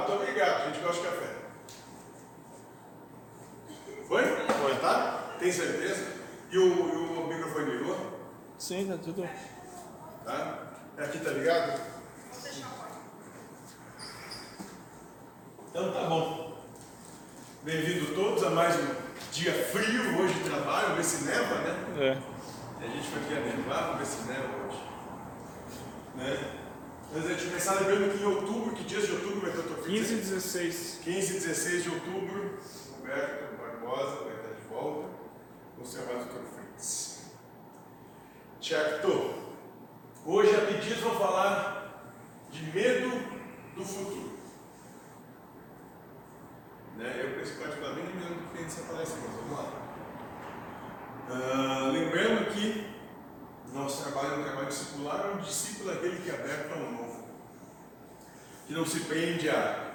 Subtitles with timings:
[0.00, 1.34] Muito obrigado, a gente gosta de café.
[4.08, 4.22] Foi?
[4.24, 5.36] Foi, tá?
[5.38, 6.14] Tem certeza?
[6.50, 7.96] E o, e o microfone ligou?
[8.58, 9.28] Sim, tá tudo.
[10.24, 10.58] Tá?
[10.96, 11.80] Aqui tá ligado?
[15.68, 16.58] Então tá bom.
[17.62, 18.94] Bem-vindo todos a mais um
[19.32, 21.76] dia frio hoje de trabalho, vamos ver se neva, né?
[21.98, 22.84] É.
[22.84, 24.82] A gente foi aqui a nevar, vamos ver se neva hoje.
[26.14, 26.59] Né?
[27.12, 29.62] Antes da gente começar, lembrando que em outubro, que dias de outubro vai ter o
[29.64, 31.00] teu 15 e 16.
[31.02, 32.56] 15 e 16 de outubro,
[33.00, 35.08] Humberto Barbosa vai estar de volta
[35.76, 36.30] com os trabalhos do.
[36.34, 37.32] Fritz.
[38.62, 39.34] Certo?
[40.24, 42.14] Hoje a pedidos vão falar
[42.48, 43.10] de medo
[43.74, 44.38] do futuro.
[46.96, 47.22] Né?
[47.24, 49.72] Eu, particularmente, me lembro do que essa palestra, mas vamos lá.
[51.28, 53.00] Ah, lembrando que
[53.72, 56.99] nosso trabalho é um trabalho discipular, um discípulo é aquele que é aberto ao novo,
[58.70, 59.94] que não se prende a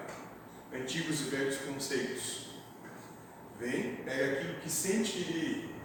[0.74, 2.48] antigos e velhos conceitos.
[3.58, 5.76] Vem, pega aquilo que sente que lhe,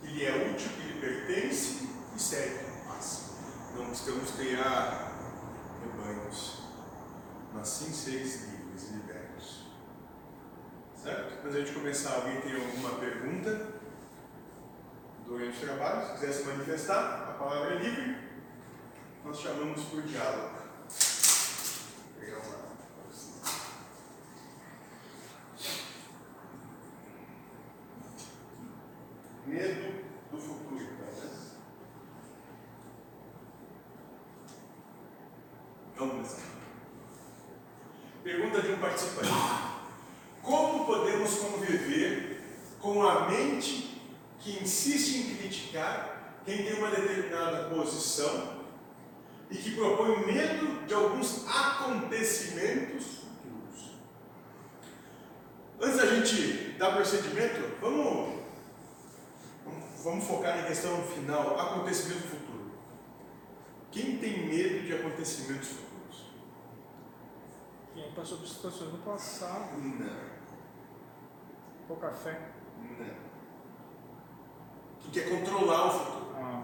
[0.00, 2.64] que lhe é útil, que lhe pertence e segue.
[2.86, 3.34] Mas
[3.76, 5.12] não buscamos criar
[5.82, 6.62] rebanhos,
[7.52, 9.66] mas sim seres livres e libertos.
[10.96, 11.44] Certo?
[11.44, 13.74] Antes a gente começar, alguém tem alguma pergunta
[15.26, 16.06] durante o trabalho?
[16.06, 18.16] Se quiser se manifestar, a palavra é livre.
[19.22, 20.56] Nós chamamos por diálogo.
[22.18, 22.58] Vou pegar uma.
[29.48, 31.06] Medo do futuro, né?
[35.96, 36.42] Vamos começar.
[38.22, 39.30] Pergunta de um participante.
[40.42, 42.42] Como podemos conviver
[42.78, 44.02] com a mente
[44.38, 48.66] que insiste em criticar quem tem uma determinada posição
[49.50, 53.92] e que propõe medo de alguns acontecimentos futuros?
[55.80, 58.37] Antes da gente dar procedimento, vamos,
[60.02, 62.70] vamos, focar na questão final, acontecimento futuro.
[63.90, 66.26] Quem tem medo de acontecimentos futuros?
[67.94, 70.28] Quem passou por situações no passado, Não.
[71.86, 72.52] pouca fé.
[72.98, 73.28] Não.
[75.00, 76.32] Que quer controlar o futuro.
[76.36, 76.62] Ah,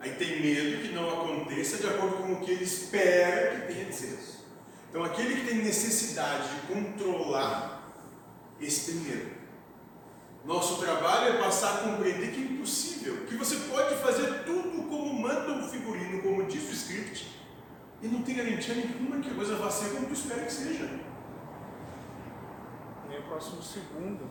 [0.00, 3.84] Aí tem medo que não aconteça de acordo com o que ele espera que tenha
[3.86, 4.18] de ser.
[4.90, 7.90] Então aquele que tem necessidade de controlar,
[8.60, 9.43] esse tem medo.
[10.44, 15.14] Nosso trabalho é passar a compreender que é impossível, que você pode fazer tudo como
[15.14, 17.40] manda o figurino, como diz o script,
[18.02, 21.00] e não tem garantia nenhuma que a coisa vá ser como tu espera que seja.
[23.08, 24.28] nem o próximo segundo.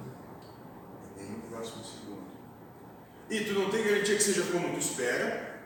[1.18, 2.28] Nem no próximo segundo.
[3.29, 5.63] E tu não tem garantia que seja como tu espera,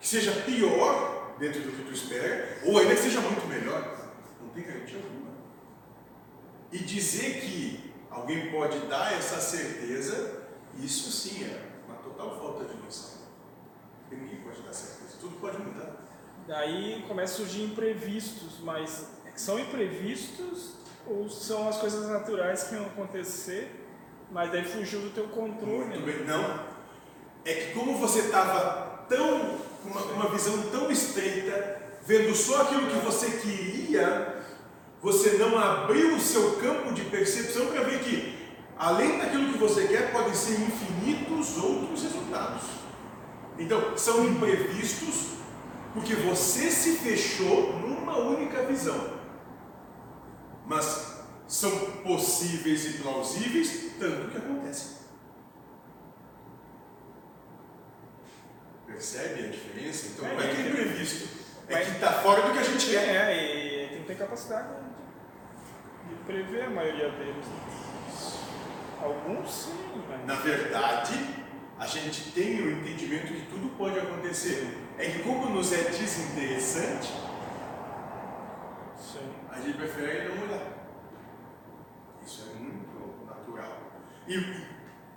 [0.00, 4.10] que seja pior dentro do que tu espera, ou ainda que seja muito melhor.
[4.40, 5.30] Não tem garantia alguma.
[6.72, 10.42] E dizer que alguém pode dar essa certeza,
[10.78, 13.20] isso sim é uma total falta de noção.
[14.10, 15.96] Ninguém pode dar certeza, tudo pode mudar.
[16.46, 19.06] Daí começa a surgir imprevistos, mas
[19.36, 20.74] são imprevistos
[21.06, 23.86] ou são as coisas naturais que iam acontecer,
[24.30, 25.86] mas daí fugiu do teu controle.
[25.86, 26.24] Muito bem.
[26.24, 26.64] Não.
[27.44, 32.86] É que como você estava tão, com uma, uma visão tão estreita, vendo só aquilo
[32.88, 34.39] que você queria,
[35.02, 38.38] você não abriu o seu campo de percepção para ver que,
[38.78, 42.62] além daquilo que você quer, podem ser infinitos outros resultados.
[43.58, 45.30] Então, são imprevistos
[45.94, 49.18] porque você se fechou numa única visão.
[50.66, 51.70] Mas são
[52.02, 55.00] possíveis e plausíveis, tanto que acontecem.
[58.86, 60.08] Percebe a diferença?
[60.08, 60.68] Então É, não é que é é.
[60.68, 61.28] imprevisto,
[61.68, 63.08] é que está fora do que a gente quer.
[63.08, 64.79] É, e tem que ter capacidade
[66.10, 67.46] de prever a maioria deles.
[69.00, 70.26] Alguns sim, mas.
[70.26, 71.14] Na verdade,
[71.78, 74.76] a gente tem o entendimento que tudo pode acontecer.
[74.98, 77.10] É que como nos é desinteressante,
[78.98, 79.32] Sim.
[79.50, 80.60] a gente prefere não olhar.
[82.22, 83.78] Isso é muito natural.
[84.28, 84.34] E,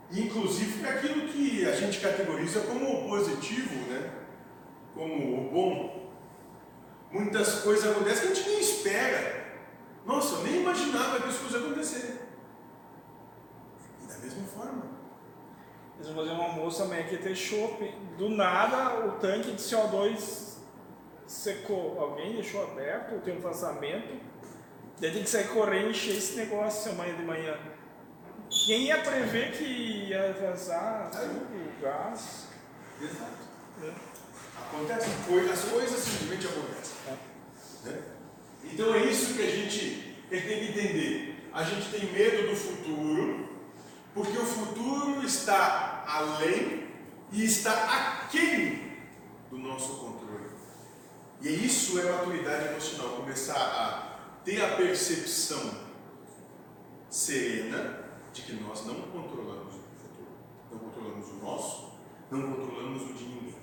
[0.10, 4.10] e, inclusive para aquilo que a gente categoriza como o positivo, né?
[4.94, 6.14] como o bom.
[7.12, 9.43] Muitas coisas acontecem que a gente nem espera.
[10.06, 12.22] Nossa, eu nem imaginava que isso fosse acontecer.
[14.02, 14.84] E da mesma forma.
[15.96, 17.84] Eles vão fazer um almoço amanhã que ter chopp.
[18.18, 20.58] Do nada, o tanque de CO2
[21.26, 22.00] secou.
[22.00, 24.20] Alguém deixou aberto, tem um vazamento.
[25.00, 27.58] Daí tem que sair correndo e encher esse negócio amanhã de manhã.
[28.50, 32.48] Quem ia prever que ia vazar tudo, gás?
[33.02, 33.54] Exato.
[34.56, 36.96] Acontecem coisas, as coisas simplesmente acontecem.
[37.86, 38.13] né?
[38.72, 41.50] Então é isso que a gente tem que entender.
[41.54, 43.50] A gente tem medo do futuro,
[44.14, 46.88] porque o futuro está além
[47.32, 48.94] e está aquém
[49.50, 50.50] do nosso controle.
[51.42, 55.84] E isso é maturidade emocional, começar a ter a percepção
[57.10, 58.00] serena
[58.34, 60.32] de que nós não controlamos o futuro,
[60.72, 61.94] não controlamos o nosso,
[62.32, 63.63] não controlamos o de ninguém.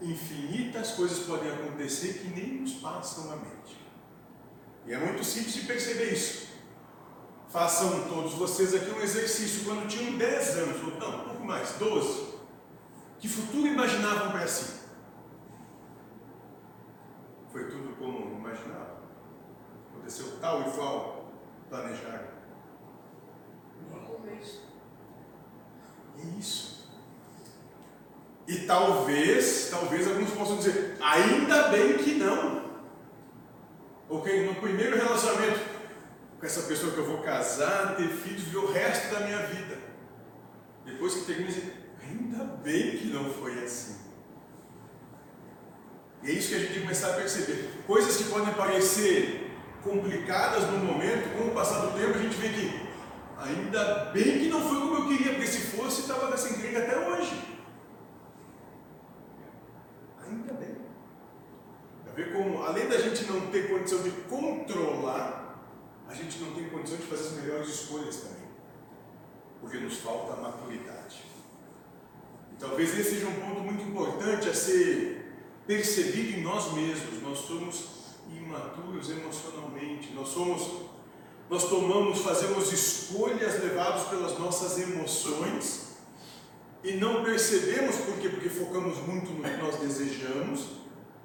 [0.00, 3.78] Infinitas coisas podem acontecer que nem nos passam a mente.
[4.86, 6.46] E é muito simples de perceber isso.
[7.48, 11.72] Façam todos vocês aqui um exercício quando tinham 10 anos, ou não, um pouco mais,
[11.78, 12.34] 12.
[13.18, 14.80] Que futuro imaginavam para si?
[17.50, 18.98] Foi tudo como imaginavam?
[19.90, 21.32] Aconteceu tal e qual
[21.70, 22.36] planejaram?
[26.18, 26.75] É isso.
[28.46, 32.64] E talvez, talvez alguns possam dizer, ainda bem que não.
[34.08, 35.60] Ok, no primeiro relacionamento
[36.38, 39.78] com essa pessoa que eu vou casar, ter filhos, ver o resto da minha vida.
[40.84, 41.50] Depois que termina,
[42.00, 43.96] ainda bem que não foi assim.
[46.22, 47.70] E é isso que a gente tem começar a perceber.
[47.86, 49.50] Coisas que podem parecer
[49.82, 52.86] complicadas no momento, com o passar do tempo, a gente vê que
[53.38, 57.08] ainda bem que não foi como eu queria, porque se fosse, estava nessa encrenca até
[57.08, 57.55] hoje.
[60.28, 60.76] Ainda bem.
[62.04, 65.62] Para ver como, além da gente não ter condição de controlar,
[66.08, 68.46] a gente não tem condição de fazer as melhores escolhas também.
[69.60, 71.24] Porque nos falta maturidade.
[72.52, 75.32] E talvez esse seja um ponto muito importante a ser
[75.66, 77.22] percebido em nós mesmos.
[77.22, 77.96] Nós somos
[78.30, 80.86] imaturos emocionalmente, nós somos
[81.48, 85.85] nós tomamos, fazemos escolhas levados pelas nossas emoções
[86.86, 88.28] e não percebemos por quê?
[88.28, 90.68] Porque focamos muito no que nós desejamos,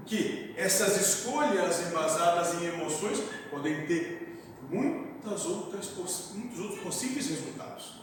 [0.06, 3.20] que essas escolhas embasadas em emoções
[3.50, 5.92] podem ter muitas outras,
[6.34, 8.02] muitos outros possíveis resultados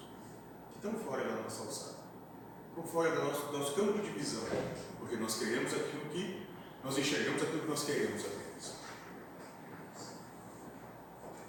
[0.72, 1.98] que estão fora da nossa alçada,
[2.68, 4.44] estão fora do nosso, do nosso campo de visão,
[5.00, 6.46] porque nós queremos aquilo que
[6.84, 8.72] nós enxergamos aquilo que nós queremos apenas.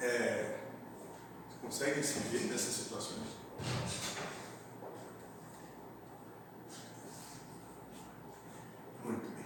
[0.02, 0.60] É,
[1.62, 3.28] conseguem se ver nessas situações?
[9.04, 9.46] Muito bem.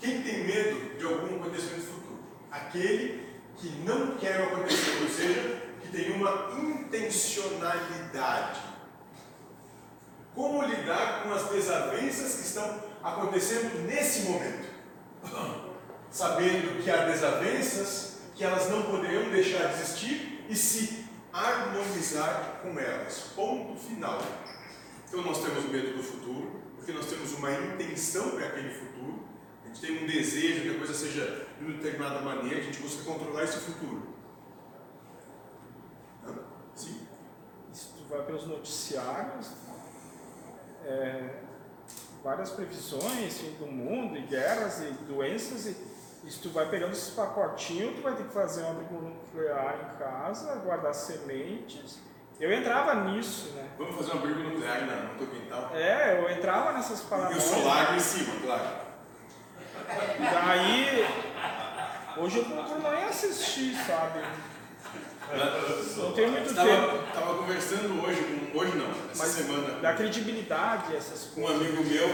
[0.00, 2.18] Quem tem medo de algum acontecimento futuro?
[2.50, 8.60] Aquele que não quer acontecer, ou seja, que tem uma intencionalidade.
[10.34, 14.70] Como lidar com as desavenças que estão acontecendo nesse momento?
[16.10, 22.78] Sabendo que há desavenças, que elas não poderiam deixar de existir e se harmonizar com
[22.78, 23.32] elas.
[23.36, 24.18] Ponto final.
[25.06, 28.89] Então nós temos medo do futuro, porque nós temos uma intenção para aquele futuro,
[29.70, 32.80] a gente tem um desejo que a coisa seja de uma determinada maneira, a gente
[32.80, 34.14] busca controlar esse futuro.
[36.74, 37.06] Sim?
[37.72, 39.52] Se tu vai pelos noticiários,
[40.84, 41.40] é,
[42.22, 45.76] várias previsões do mundo, e guerras e doenças, e,
[46.24, 49.92] e se tu vai pegando esses pacotinhos, tu vai ter que fazer um abrigo nuclear
[49.94, 52.00] em casa, guardar sementes.
[52.40, 53.70] Eu entrava nisso, né?
[53.78, 55.70] Vamos fazer um abrigo nuclear na, no teu quintal?
[55.74, 58.89] É, eu entrava nessas E o solar em cima, claro.
[60.18, 61.06] E daí,
[62.16, 64.20] hoje eu procuro nem assistir, sabe?
[65.96, 67.06] Não tenho muito tempo.
[67.06, 71.62] Estava tava conversando hoje, hoje não, essa Mas semana, dá credibilidade essas com um coisas.
[71.62, 72.08] amigo meu,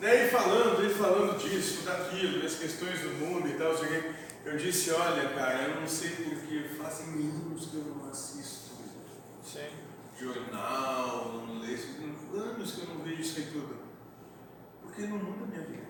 [0.00, 4.12] né, ele falando, ele falando disso, daquilo, das questões do mundo e tal, sei
[4.44, 8.70] eu disse, olha cara, eu não sei porque fazem anos que eu não assisto
[9.44, 9.68] Sim.
[10.18, 11.88] jornal, não leio, isso,
[12.34, 13.76] anos que eu não vejo isso aí tudo.
[14.82, 15.88] Porque não muda a minha vida.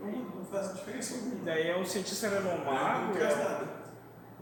[0.00, 1.44] Não, não faz diferença alguma.
[1.44, 3.66] daí é um cientista Não renomado, traz é nada.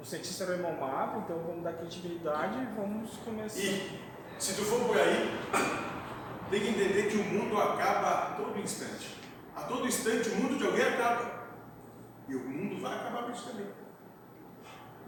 [0.01, 3.59] um cientista renomado, então vamos dar credibilidade e vamos começar.
[3.61, 4.01] E
[4.39, 5.31] se tu for por aí,
[6.51, 9.17] tem que entender que o mundo acaba a todo instante.
[9.57, 11.45] A todo instante o mundo de alguém acaba.
[12.29, 13.67] E o mundo vai acabar com isso também.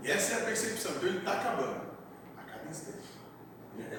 [0.02, 0.92] E essa é a percepção.
[0.92, 1.80] Então ele está acabando.
[2.38, 3.06] A cada instante.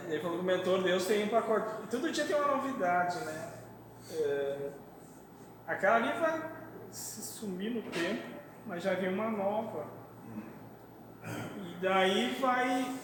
[0.08, 1.88] Ele falou que o mentor Deus tem um pacote.
[1.90, 3.54] Todo dia tem uma novidade, né?
[4.12, 4.70] É,
[5.68, 6.52] aquela ali vai
[6.92, 8.24] se sumir no tempo,
[8.66, 9.88] mas já vem uma nova.
[11.24, 12.98] E daí vai.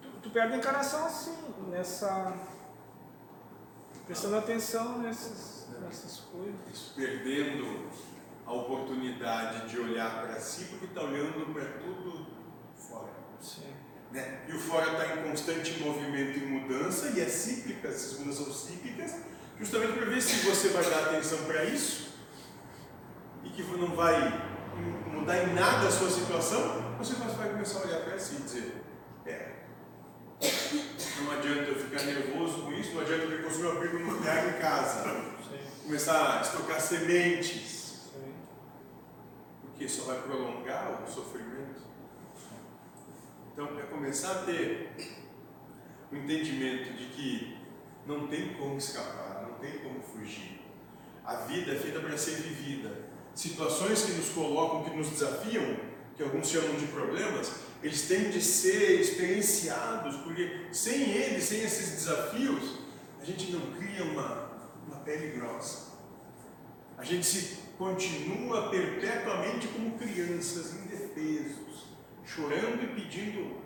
[0.00, 1.36] Tu, tu perde a encarnação assim,
[1.68, 2.34] nessa.
[4.06, 6.92] prestando atenção nessas, nessas coisas.
[6.94, 7.90] Perdendo
[8.46, 12.26] a oportunidade de olhar para si, porque está olhando para tudo
[12.76, 13.12] fora.
[13.40, 13.72] Sim.
[14.10, 14.44] né?
[14.48, 18.54] E o fora está em constante movimento e mudança, e é cíclica, essas mudanças são
[18.54, 19.16] cíclicas,
[19.62, 22.14] justamente para ver se você vai dar atenção para isso
[23.44, 24.50] e que não vai
[25.06, 28.82] mudar em nada a sua situação, você vai começar a olhar para si e dizer:
[29.24, 29.52] É,
[31.22, 34.60] não adianta eu ficar nervoso com isso, não adianta eu construir uma briga nuclear em
[34.60, 35.84] casa, Sim.
[35.84, 38.34] começar a estocar sementes, Sim.
[39.62, 41.82] porque isso vai prolongar o sofrimento.
[43.52, 44.90] Então, é começar a ter
[46.10, 47.62] o entendimento de que
[48.06, 49.31] não tem como escapar,
[49.62, 50.60] tem como fugir.
[51.24, 52.90] A vida é feita para ser vivida.
[53.34, 55.76] Situações que nos colocam, que nos desafiam,
[56.16, 57.52] que alguns chamam de problemas,
[57.82, 62.80] eles têm de ser experienciados, porque sem eles, sem esses desafios,
[63.20, 64.50] a gente não cria uma,
[64.86, 65.92] uma pele grossa.
[66.98, 71.86] A gente se continua perpetuamente como crianças indefesos,
[72.24, 73.62] chorando e pedindo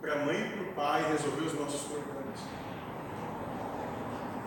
[0.00, 2.65] para a mãe e para o pai resolver os nossos problemas.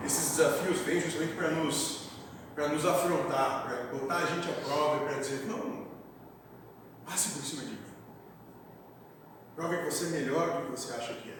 [0.04, 2.08] Esses desafios vêm justamente para nos,
[2.56, 5.86] nos afrontar, para botar a gente à prova e para dizer: não,
[7.04, 7.78] passe por cima de mim.
[9.56, 11.38] Prove que você é melhor do que você acha que é.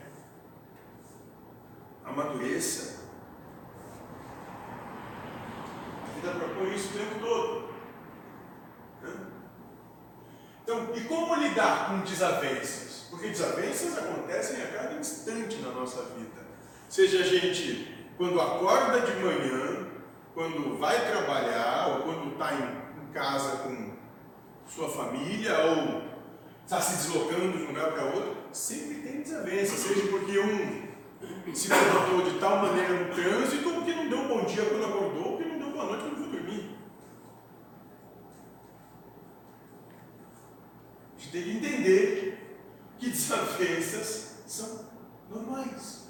[2.05, 3.01] Amadureça.
[6.03, 7.71] A vida propõe isso o tempo todo.
[10.63, 13.07] Então, e como lidar com desavenças?
[13.11, 16.47] Porque desavenças acontecem a cada instante na nossa vida.
[16.89, 19.87] Seja a gente quando acorda de manhã,
[20.35, 23.95] quando vai trabalhar, ou quando está em, casa com
[24.69, 26.03] sua família, ou
[26.63, 31.71] está se deslocando de um lugar para outro, sempre tem desavença, seja porque um se
[31.71, 35.37] comportou de tal maneira no trânsito, ou porque não deu bom dia quando acordou, ou
[35.39, 36.77] porque não deu boa noite quando foi dormir.
[41.17, 42.59] A gente tem que entender
[42.99, 44.91] que desavenças são
[45.31, 46.10] normais.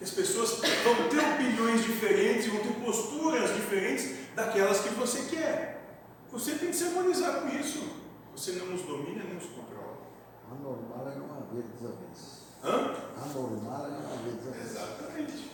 [0.00, 0.52] Que as pessoas
[0.82, 6.00] vão ter opiniões diferentes e vão ter posturas diferentes daquelas que você quer.
[6.32, 7.86] Você tem que se harmonizar com isso.
[8.34, 9.98] Você não nos domina nem nos controla.
[10.50, 12.40] Anormal é não haver desavenças.
[12.64, 12.94] Hã?
[13.22, 14.70] Anormal é não haver desavenças.
[14.70, 15.50] Exatamente.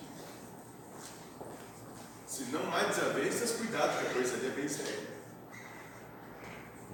[2.24, 5.08] Se não há desavenças, cuidado que a coisa ali é bem séria.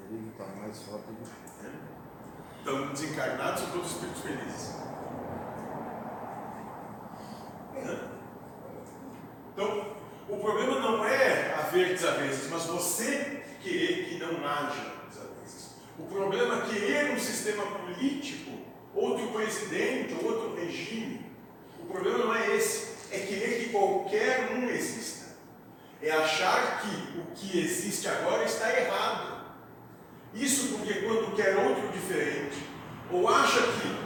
[0.09, 1.67] Perigo está mais forte do que.
[1.67, 1.93] É.
[2.61, 4.92] Estão desencarnados ou todos espíritos felizes?
[9.53, 9.97] Então,
[10.29, 15.77] o problema não é haver desavenças, mas você querer que não haja desavenças.
[15.99, 18.51] O problema é querer um sistema político,
[18.95, 21.27] outro presidente, outro regime.
[21.81, 25.33] O problema não é esse, é querer que qualquer um exista.
[26.01, 29.43] É achar que o que existe agora está errado.
[30.35, 32.57] Isso porque quando quer outro diferente,
[33.11, 34.03] ou acha que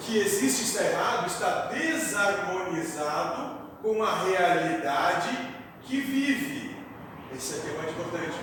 [0.00, 5.36] que existe está errado, está desarmonizado com a realidade
[5.82, 6.74] que vive.
[7.34, 8.38] Esse aqui é mais importante.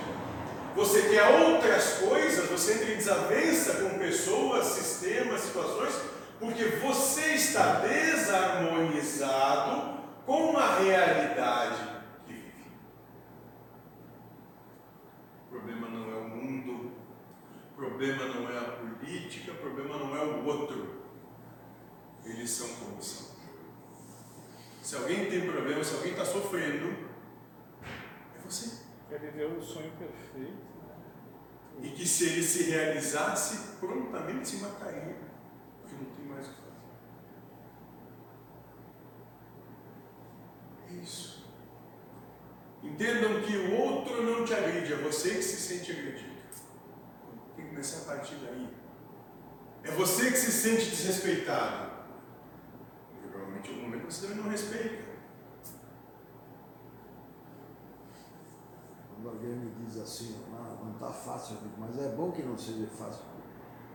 [0.74, 5.94] Você quer outras coisas, você entra em desavença com pessoas, sistemas, situações,
[6.38, 11.82] porque você está desarmonizado com a realidade
[12.26, 12.70] que vive.
[15.46, 16.92] O problema não é o mundo,
[17.72, 20.97] o problema não é a política, o problema não é o outro.
[22.28, 23.28] Eles são como são.
[24.82, 27.08] Se alguém tem problema, se alguém está sofrendo,
[28.36, 28.84] é você.
[29.08, 30.38] Quer viver o sonho perfeito.
[30.38, 30.56] Né?
[31.82, 35.16] E que se ele se realizasse, prontamente se mataria.
[35.80, 36.74] Porque não tem mais o que fazer.
[40.90, 41.46] É isso.
[42.82, 46.36] Entendam que o outro não te agride, é você que se sente agredido.
[47.56, 48.68] Tem que começar a partir daí.
[49.82, 51.97] É você que se sente desrespeitado
[53.68, 55.08] em algum momento você também não respeita.
[59.14, 62.86] Quando alguém me diz assim, ah, não está fácil, mas é bom que não seja
[62.86, 63.24] fácil.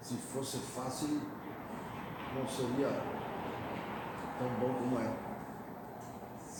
[0.01, 1.21] Se fosse fácil,
[2.35, 2.89] não seria
[4.37, 5.23] tão bom como é.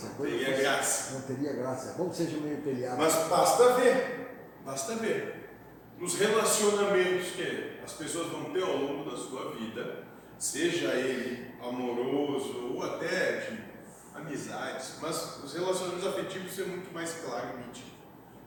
[0.02, 1.14] Não teria fosse, graça.
[1.14, 1.90] Não teria graça.
[1.92, 2.98] É bom que seja meio peleado.
[2.98, 5.50] Mas basta ver, basta ver.
[6.00, 10.04] Nos relacionamentos que as pessoas vão ter ao longo da sua vida,
[10.40, 13.64] seja ele amoroso ou até de
[14.16, 17.92] amizades, mas os relacionamentos afetivos são muito mais claro e nítido.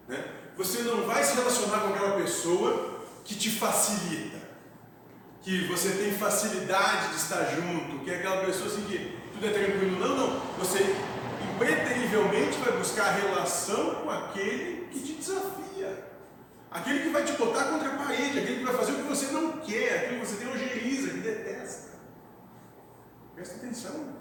[0.08, 0.24] Né?
[0.56, 4.38] Você não vai se relacionar com aquela pessoa que te facilita,
[5.42, 9.50] que você tem facilidade de estar junto, que é aquela pessoa assim que tudo é
[9.50, 9.98] tranquilo.
[9.98, 10.40] Não, não.
[10.58, 10.96] Você
[11.54, 15.65] impreterivelmente vai buscar a relação com aquele que te desafia.
[16.70, 19.26] Aquele que vai te botar contra a parede, aquele que vai fazer o que você
[19.32, 21.92] não quer, aquele que você tem ojeriza, que detesta.
[23.34, 24.16] Presta atenção.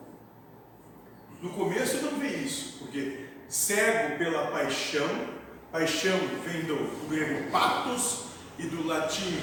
[1.42, 5.36] No começo não vê isso, porque cego pela paixão,
[5.76, 9.42] Paixão vem do, do grego patos e do latim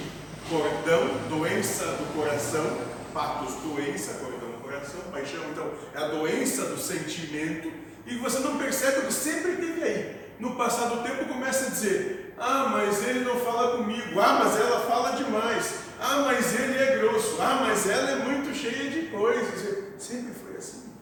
[0.49, 2.65] cordão, doença do coração.
[3.13, 5.03] Patos, doença, cordão, coração.
[5.13, 7.71] Paixão, então, é a doença do sentimento.
[8.07, 10.33] E você não percebe que sempre teve aí.
[10.41, 14.19] No passar do tempo começa a dizer: Ah, mas ele não fala comigo.
[14.21, 15.85] Ah, mas ela fala demais.
[16.01, 17.41] Ah, mas ele é grosso.
[17.41, 20.03] Ah, mas ela é muito cheia de coisas.
[20.03, 20.93] Sempre foi assim.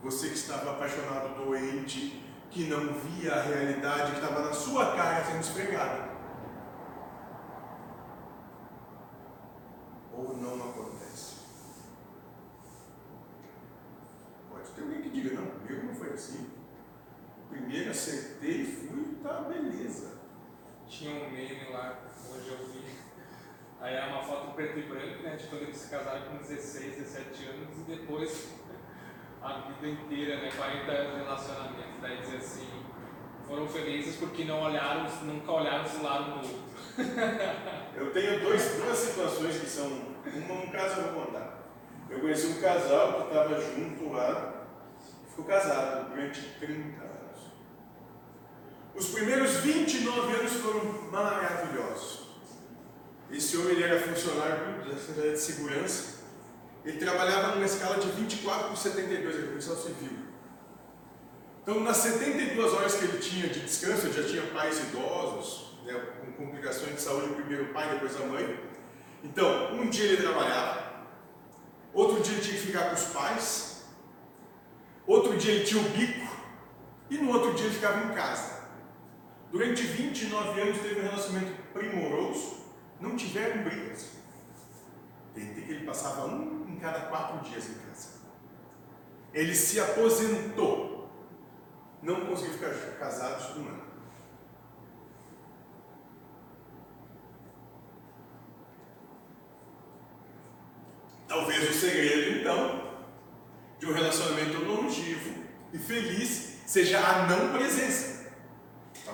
[0.00, 5.24] Você que estava apaixonado, doente, que não via a realidade que estava na sua cara
[5.24, 6.08] sendo esfregada.
[10.12, 11.34] Ou não acontece.
[14.48, 16.48] Pode ter alguém que diga, não, comigo não foi assim.
[17.48, 20.19] Primeiro acertei, fui, tá beleza.
[20.90, 22.84] Tinha um meme lá, hoje eu vi.
[23.80, 25.36] Aí é uma foto preto e branco, né?
[25.36, 28.54] De quando eles se casaram com 16, 17 anos e depois
[29.40, 30.50] a vida inteira, né?
[30.54, 32.00] 40 anos de relacionamento.
[32.02, 32.68] Daí diz assim,
[33.46, 36.58] foram felizes porque não olharam, nunca olharam se lado no outro.
[37.94, 39.86] Eu tenho dois, duas situações que são.
[39.86, 41.70] Uma, um caso eu vou contar.
[42.08, 44.66] Eu conheci um casal que estava junto lá,
[45.28, 47.19] ficou casado durante 30 anos.
[49.00, 52.18] Os primeiros 29 anos foram maravilhosos.
[53.32, 56.18] Esse homem ele era funcionário da Secretaria de Segurança.
[56.84, 60.18] Ele trabalhava numa escala de 24 por 72, ele policial civil.
[61.62, 65.94] Então, nas 72 horas que ele tinha de descanso, ele já tinha pais idosos, né,
[66.20, 68.60] com complicações de saúde, primeiro o pai, depois a mãe.
[69.24, 71.06] Então, um dia ele trabalhava,
[71.94, 73.82] outro dia ele tinha que ficar com os pais,
[75.06, 76.36] outro dia ele tinha o bico,
[77.08, 78.59] e no outro dia ele ficava em casa.
[79.50, 82.66] Durante 29 anos teve um relacionamento primoroso,
[83.00, 84.10] não tiveram brigas.
[85.34, 88.20] Tem que ele passava um em cada quatro dias em casa.
[89.32, 91.10] Ele se aposentou.
[92.02, 93.90] Não conseguiu ficar casado um ano.
[101.26, 103.04] Talvez o segredo, então,
[103.78, 108.19] de um relacionamento longevo e feliz seja a não presença.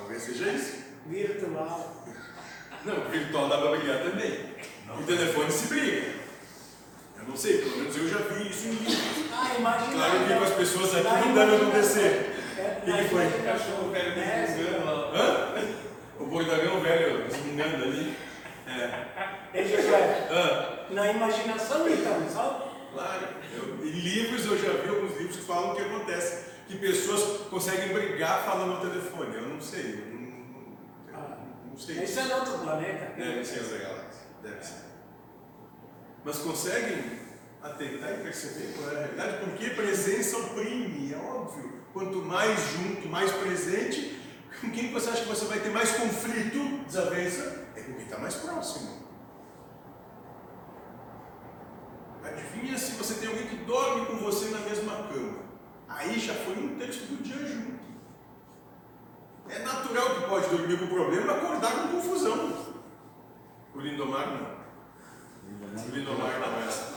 [0.07, 0.77] Talvez seja isso.
[1.07, 2.05] Virtual.
[2.85, 4.39] Não, virtual dá para brigar também.
[4.97, 6.07] O telefone se briga.
[7.19, 9.27] Eu não sei, pelo menos eu já vi isso em livros.
[9.33, 9.93] Ah, imagina.
[9.95, 12.37] Claro que com as pessoas aqui não deve imaginação- acontecer.
[12.57, 13.23] É, O que foi?
[13.25, 15.13] imaginação- Cachorro velho me É, lá.
[15.13, 15.65] Hã?
[16.21, 18.17] O bordagão velho desmungando ali.
[18.69, 19.59] É.
[19.59, 20.95] Ei, Josué, Hã?
[20.95, 22.71] na imaginação então, sabe?
[22.93, 23.27] Claro.
[23.57, 26.46] Eu, em livros eu já vi alguns livros que falam que acontece.
[26.67, 29.35] Que pessoas conseguem brigar falando ao telefone.
[29.37, 30.01] Eu não sei.
[30.01, 31.39] Eu não, Ah.
[31.71, 32.03] não sei.
[32.03, 33.13] Isso é de outro planeta.
[33.17, 34.23] Deve ser outra galáxia.
[34.43, 34.85] Deve ser.
[36.25, 37.21] Mas conseguem
[37.63, 39.45] atentar e perceber qual é a realidade?
[39.45, 41.83] Porque presença oprime, é óbvio.
[41.93, 44.21] Quanto mais junto, mais presente,
[44.61, 47.67] com quem você acha que você vai ter mais conflito, desavença?
[47.77, 49.07] É com quem está mais próximo.
[52.25, 55.46] Adivinha se você tem alguém que dorme com você na mesma cama.
[55.89, 57.77] Aí já foi um texto do dia junto.
[59.49, 62.67] É natural que pode dormir com problema e acordar com confusão.
[63.75, 64.57] O Lindomar não.
[65.85, 66.97] O Lindomar não é essa.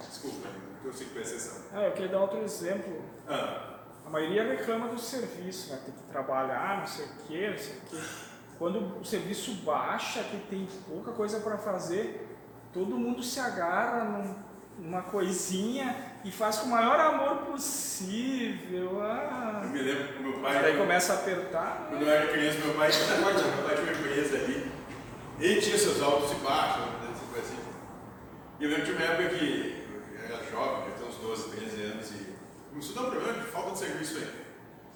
[0.00, 0.48] Desculpa,
[0.84, 1.62] eu sei que foi exceção.
[1.72, 3.02] Ah, eu queria dar outro exemplo.
[3.28, 3.70] Ah,
[4.06, 5.80] A maioria reclama do serviço, né?
[5.84, 8.08] Tem que trabalhar, não sei o quê, não sei o quê.
[8.58, 12.36] Quando o serviço baixa, que tem pouca coisa para fazer,
[12.72, 14.34] todo mundo se agarra num-
[14.78, 19.00] numa coisinha e faz com o maior amor possível.
[19.02, 20.76] Ah, eu me lembro que meu Aí pai.
[20.76, 21.86] começa a apertar.
[21.88, 24.72] Quando eu era criança, meu pai, meu pai tinha uma empresa ali.
[25.40, 27.58] Ele tinha seus altos e baixos, né, essa coisa assim.
[28.60, 31.82] E eu lembro de uma época que eu era jovem, eu tinha uns 12, 13
[31.82, 32.34] anos, e
[32.70, 34.44] começou a dar um problema de falta de serviço aí.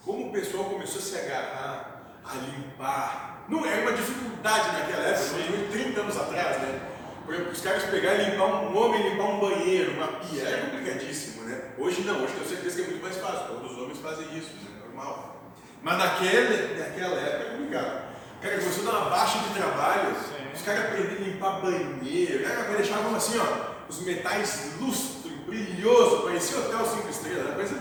[0.04, 3.44] Como o pessoal começou a se agarrar, a limpar.
[3.48, 6.80] Não era uma dificuldade naquela época, foi 30 anos atrás, né?
[7.28, 10.44] Por exemplo, os caras pegarem e limpar um, um homem limpar um banheiro, uma pia,
[10.44, 11.60] era complicadíssimo, né?
[11.76, 14.48] Hoje não, hoje tenho certeza que é muito mais fácil, todos os homens fazem isso,
[14.54, 14.80] né?
[14.86, 15.36] normal.
[15.82, 18.08] Mas naquela, naquela época é complicado.
[18.40, 20.52] Cara, começou a dar uma baixa de trabalho, Sim.
[20.54, 26.60] os caras aprenderam a limpar banheiro, cara, deixavam assim, ó, os metais lustro, brilhoso, parecia
[26.60, 27.78] hotel cinco estrelas, uma coisa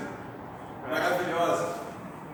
[0.90, 1.76] maravilhosa.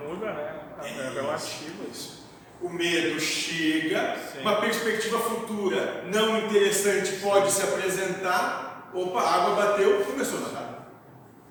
[0.02, 0.62] Muda, né?
[0.82, 1.14] É Isso.
[1.14, 1.84] relativo.
[1.92, 2.23] Isso.
[2.64, 4.40] O medo chega, Sim.
[4.40, 8.90] uma perspectiva futura não interessante pode se apresentar.
[8.94, 10.88] Opa, a água bateu, começou a nadar.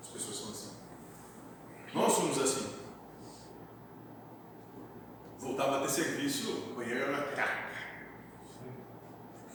[0.01, 0.71] As pessoas são assim.
[1.93, 2.73] Nós somos assim.
[5.37, 7.73] Voltava a ter serviço, o banheiro era craca.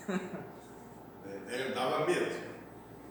[1.50, 2.34] É, é, dava medo.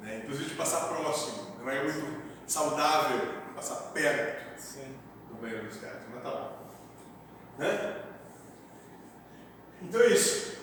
[0.01, 0.21] Né?
[0.23, 1.57] Inclusive de passar próximo.
[1.60, 3.19] Não era muito saudável
[3.55, 4.60] passar perto.
[4.60, 4.95] Sim.
[5.29, 6.51] no banheiro dos caras, mas tá lá.
[7.57, 8.06] Né?
[9.81, 10.57] Então é isso.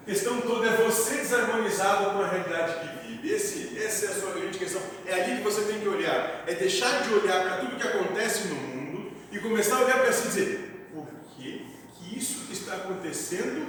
[0.00, 3.30] A questão toda é você desarmonizado com a realidade que vive.
[3.30, 4.80] Esse, essa é a sua grande questão.
[5.04, 6.44] É ali que você tem que olhar.
[6.46, 10.12] É deixar de olhar para tudo que acontece no mundo e começar a olhar para
[10.12, 11.66] si e dizer: por que,
[11.98, 13.66] que isso que está acontecendo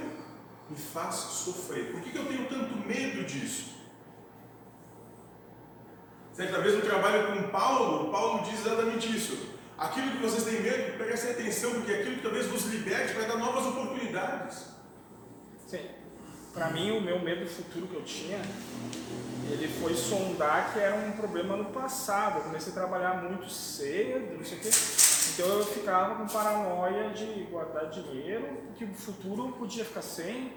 [0.70, 1.90] me faz sofrer?
[1.90, 3.76] Por que, que eu tenho tanto medo disso?
[6.34, 9.57] Certa vez no trabalho com Paulo, Paulo diz exatamente isso.
[9.78, 13.28] Aquilo que vocês têm medo, prestem atenção, porque é aquilo que talvez vos liberte vai
[13.28, 14.66] dar novas oportunidades.
[15.68, 15.88] Sim.
[16.52, 18.40] Para mim, o meu medo futuro que eu tinha,
[19.48, 22.38] ele foi sondar que era um problema no passado.
[22.38, 24.70] Eu comecei a trabalhar muito cedo, não sei o quê.
[25.32, 30.54] Então eu ficava com paranoia de guardar dinheiro, que o futuro podia ficar sem.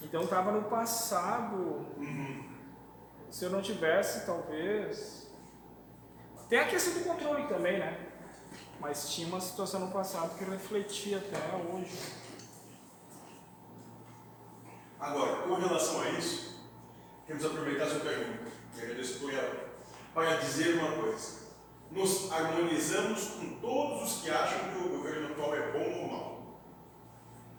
[0.00, 1.86] Então estava no passado.
[1.96, 2.48] Uhum.
[3.28, 5.28] Se eu não tivesse, talvez.
[6.48, 8.09] Tem a questão do controle também, né?
[8.80, 11.90] Mas tinha uma situação no passado que refletia até hoje.
[14.98, 16.60] Agora, com relação a isso,
[17.26, 19.70] queremos aproveitar sua pergunta, e agradeço por ela,
[20.14, 21.40] para dizer uma coisa.
[21.90, 26.60] Nos harmonizamos com todos os que acham que o governo atual é bom ou mau.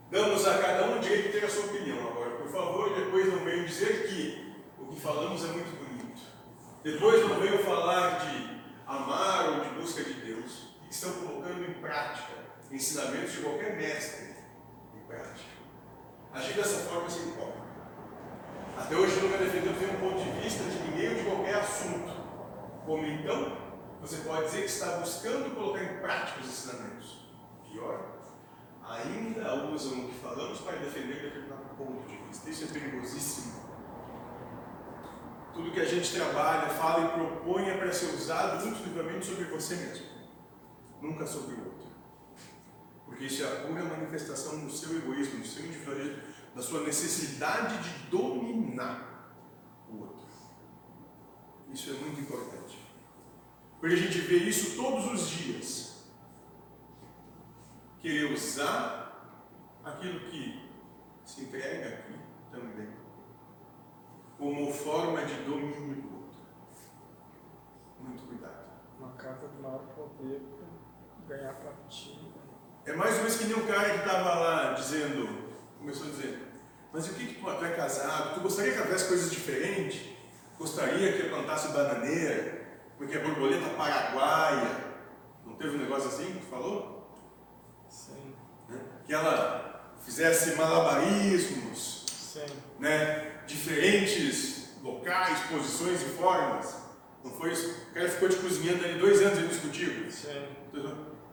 [0.10, 2.10] Damos a cada um o direito de ter a sua opinião.
[2.10, 6.22] Agora, por favor, depois não venham dizer que o que falamos é muito bonito.
[6.84, 10.71] Depois não venham falar de amar ou de busca de Deus.
[10.92, 12.34] Estão colocando em prática
[12.70, 14.36] ensinamentos de qualquer mestre
[14.94, 15.50] em prática.
[16.34, 17.62] Agir dessa forma se importa.
[18.78, 22.12] Até hoje nunca defendeu ter um ponto de vista de ninguém ou de qualquer assunto.
[22.86, 23.58] Como então,
[24.02, 27.26] você pode dizer que está buscando colocar em prática os ensinamentos.
[27.72, 28.12] Pior,
[28.86, 32.50] ainda usam o que falamos para defender determinado ponto de vista.
[32.50, 33.62] Isso é perigosíssimo.
[35.54, 39.76] Tudo que a gente trabalha, fala e propõe é para ser usado exclusivamente sobre você
[39.76, 40.11] mesmo,
[41.02, 41.88] nunca sobre o outro.
[43.06, 46.22] Porque isso é a pura manifestação do seu egoísmo, do seu individualismo,
[46.56, 49.36] da sua necessidade de dominar
[49.90, 50.28] o outro.
[51.74, 52.80] Isso é muito importante.
[53.80, 56.06] Porque a gente vê isso todos os dias.
[58.00, 59.42] Querer usar
[59.84, 60.70] aquilo que
[61.26, 62.20] se entrega aqui
[62.52, 62.90] também,
[64.38, 66.40] como forma de domínio do outro.
[68.00, 68.72] Muito cuidado.
[69.00, 70.42] Uma carta de maior poder
[71.32, 72.20] ganhar partida.
[72.86, 75.30] É mais ou menos que nem um cara que estava lá dizendo,
[75.78, 76.40] começou a dizer,
[76.92, 78.34] mas o que, que tu, é casado?
[78.34, 80.10] Tu gostaria que houvesse coisas diferentes?
[80.58, 82.62] Gostaria que eu plantasse bananeira?
[82.98, 84.92] Porque a borboleta paraguaia?
[85.46, 87.16] Não teve um negócio assim que tu falou?
[87.90, 88.36] Sim,
[88.68, 88.80] Né?
[89.06, 92.46] Que ela fizesse malabarismos, sim.
[92.80, 93.44] né?
[93.48, 96.76] diferentes locais, posições e formas.
[97.24, 97.88] Não foi isso?
[97.90, 100.12] O cara ficou te cozinhando ali dois anos ali contigo.
[100.12, 100.48] sim.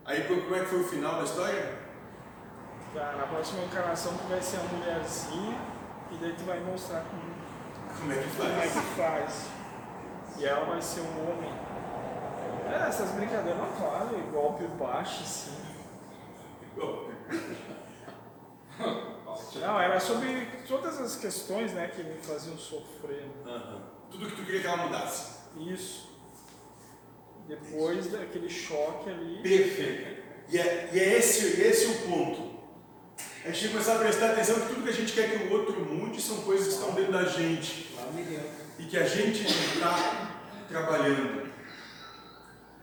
[0.09, 1.79] Aí como é que foi o final da história?
[2.94, 5.59] Tá, na próxima encarnação tu vai ser a mulherzinha
[6.11, 7.21] e daí tu vai mostrar como,
[7.99, 8.73] Como é que como é faz?
[8.73, 9.47] que faz.
[10.38, 11.53] E ela vai ser um homem.
[12.73, 15.59] É, essas brincadeiras não valem, golpe baixo, sim.
[19.61, 23.27] Não, era sobre todas as questões né, que me faziam sofrer.
[23.47, 23.83] Aham.
[24.11, 25.38] Tudo que tu queria que ela mudasse.
[25.59, 26.08] Isso.
[27.48, 29.40] Depois daquele choque ali.
[29.42, 30.18] Perfeito.
[30.50, 32.58] E é, e é esse, esse o ponto.
[33.44, 35.46] A gente tem que começar a prestar atenção que tudo que a gente quer que
[35.46, 37.96] o outro mude são coisas que estão dentro da gente
[38.78, 40.37] e que a gente está
[40.68, 41.48] trabalhando.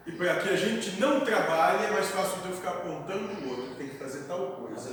[0.08, 3.49] E para que a gente não trabalhe, é mais fácil de eu ficar apontando o
[3.49, 4.89] outro, tem que fazer tal coisa.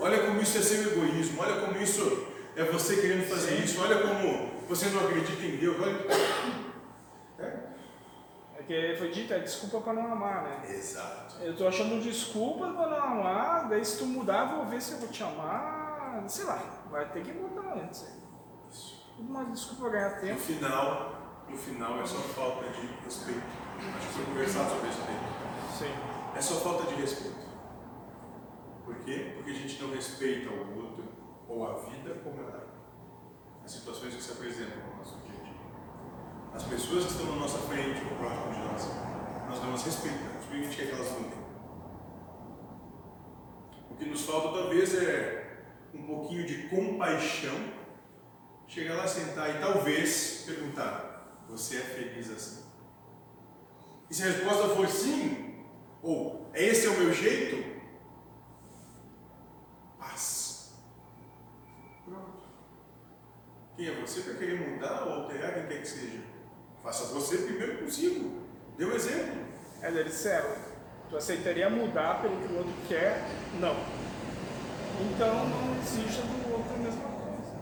[0.00, 3.98] Olha como isso é seu egoísmo, olha como isso é você querendo fazer isso, olha
[3.98, 5.76] como você não acredita em Deus.
[5.80, 6.65] Olha...
[8.68, 8.86] É?
[8.90, 10.62] É que foi dito, é desculpa pra não amar, né?
[10.68, 11.36] Exato.
[11.40, 14.98] Eu tô achando desculpa pra não amar, daí se tu mudar, vou ver se eu
[14.98, 16.24] vou te amar.
[16.28, 18.06] Sei lá, vai ter que mudar antes.
[19.16, 20.40] Tudo uma desculpa pra ganhar No tempo.
[20.40, 23.42] final, no final é só falta de respeito.
[23.96, 25.20] Acho que foi conversado sobre respeito.
[25.78, 25.94] Sim.
[26.34, 27.46] É só falta de respeito.
[28.84, 29.32] Por quê?
[29.36, 31.04] Porque a gente não respeita o outro
[31.48, 33.64] ou a vida como ela é.
[33.64, 35.25] As situações que se apresentam no a dia.
[36.56, 38.88] As pessoas que estão na nossa frente, ou próximo de nós,
[39.46, 41.38] nós não as respeitamos, porque a gente quer que elas mudem.
[43.90, 47.54] O que nos falta talvez é um pouquinho de compaixão,
[48.66, 52.64] chegar lá, sentar e talvez perguntar: Você é feliz assim?
[54.08, 55.62] E se a resposta for sim,
[56.02, 57.82] ou esse é o meu jeito,
[59.98, 60.72] paz.
[62.06, 62.48] Pronto.
[63.76, 66.25] Quem é você para querer mudar ou alterar quem quer que seja?
[66.86, 68.42] Faça você primeiro consigo.
[68.78, 69.44] Dê o exemplo.
[69.82, 70.54] É, eles disseram,
[71.10, 73.24] Tu aceitaria mudar pelo que o outro quer?
[73.58, 73.74] Não.
[75.00, 77.56] Então não exija do outro a mesma coisa.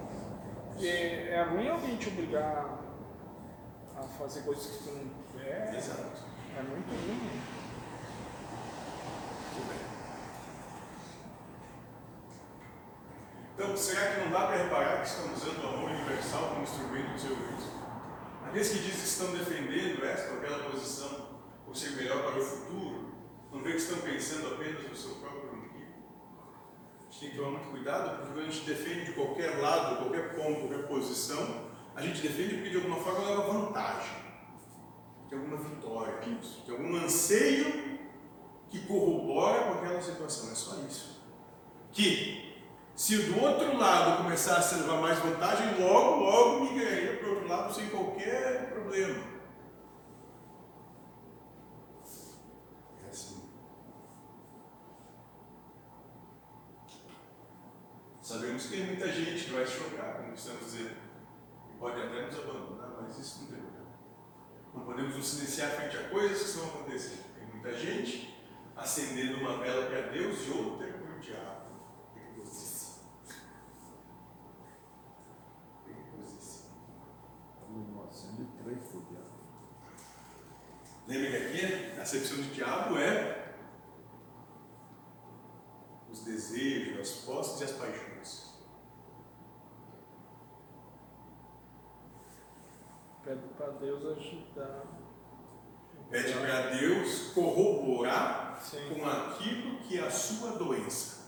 [0.69, 2.81] Porque é ruim alguém te obrigar
[3.97, 5.75] a fazer coisas que tu não quer.
[5.75, 6.23] Exato.
[6.59, 7.41] É muito ruim.
[9.55, 9.79] Muito bem.
[13.55, 17.15] Então, será que não dá para reparar que estamos usando o amor universal como instrumento
[17.15, 17.74] do seu egoísmo?
[18.55, 21.27] Aqueles que dizem que estão defendendo esta ou aquela posição
[21.67, 23.13] por ser melhor para o futuro,
[23.53, 25.93] não vê que estão pensando apenas no seu próprio umbigo?
[27.01, 29.97] A gente tem que tomar muito cuidado, porque quando a gente defende de qualquer lado,
[29.97, 34.23] qualquer ponto, qualquer posição, a gente defende porque de alguma forma leva vantagem,
[35.29, 37.99] de alguma vitória, de algum anseio
[38.71, 40.53] que corrobora com aquela situação.
[40.53, 41.21] É só isso.
[41.91, 42.44] Que
[43.05, 47.49] se do outro lado começasse a levar mais vantagem, logo, logo migraria para o outro
[47.49, 49.23] lado sem qualquer problema.
[53.05, 53.43] É assim.
[58.23, 60.97] Sabemos que tem muita gente que vai chocar, como estamos dizendo,
[61.75, 63.91] e pode até nos abandonar, mas isso não tem problema.
[64.73, 67.35] Não podemos nos silenciar frente a coisas que estão acontecendo.
[67.35, 68.35] Tem muita gente
[68.75, 71.65] acendendo uma vela para Deus e outra para o diabo.
[72.15, 72.95] Perigosíssimo.
[75.85, 76.71] Perigosíssimo.
[77.71, 79.25] Não acende três por diabo.
[81.07, 83.55] Lembra que aqui a acepção de diabo é
[86.11, 88.55] os desejos, as posses e as paixões.
[93.25, 94.85] Pede para Deus ajudar.
[96.11, 98.95] Pede para Deus corroborar Sim.
[98.95, 101.25] com aquilo que é a sua doença.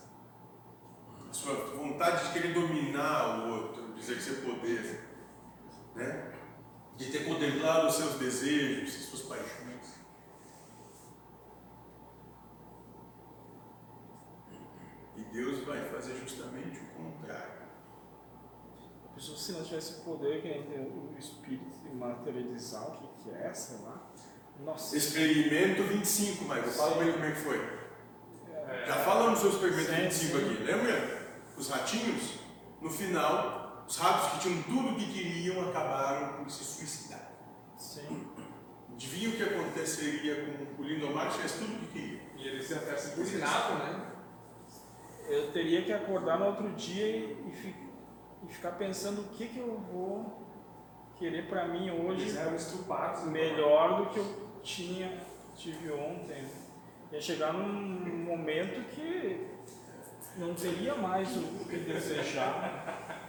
[1.29, 5.03] A sua vontade de querer dominar o outro, de exercer poder.
[5.95, 6.33] Né?
[6.95, 9.97] De ter contemplado os seus desejos, as suas paixões.
[15.15, 17.67] E Deus vai fazer justamente o contrário.
[19.05, 23.53] A pessoa, se não tivesse poder, que o espírito de materializar o que, que é,
[23.53, 24.11] sei lá.
[24.65, 24.97] Nossa.
[24.97, 26.63] Experimento 25, Michael.
[26.63, 27.77] Fala pra mim como é que foi.
[28.87, 30.53] Já falamos sobre o experimento Sim, 25 sim.
[30.53, 31.27] aqui, lembra?
[31.55, 32.39] Os ratinhos,
[32.81, 37.31] no final, os ratos que tinham tudo o que queriam acabaram por se suicidar.
[37.77, 38.27] Sim.
[38.91, 40.35] Adivinha o que aconteceria
[40.75, 42.21] com o Lindomar se tivesse tudo o que queria?
[42.37, 44.16] E eles até se impugnavam, né?
[45.27, 47.75] Eu teria que acordar no outro dia e, e fi-
[48.47, 50.47] e ficar pensando o que, que eu vou
[51.17, 53.23] querer para mim hoje Eles eram estupados.
[53.25, 53.31] né?
[53.31, 55.17] melhor do que eu tinha,
[55.55, 56.45] tive ontem.
[57.11, 59.47] Ia chegar num momento que
[60.37, 63.23] não teria mais o que desejar.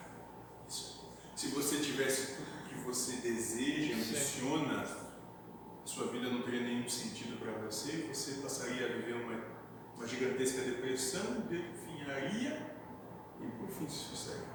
[1.34, 6.88] Se você tivesse tudo o que você deseja, ambiciona, a sua vida não teria nenhum
[6.88, 9.40] sentido para você, você passaria a viver uma,
[9.96, 11.42] uma gigantesca depressão,
[12.08, 12.56] definharia
[13.40, 14.48] e por fim se suicidaria.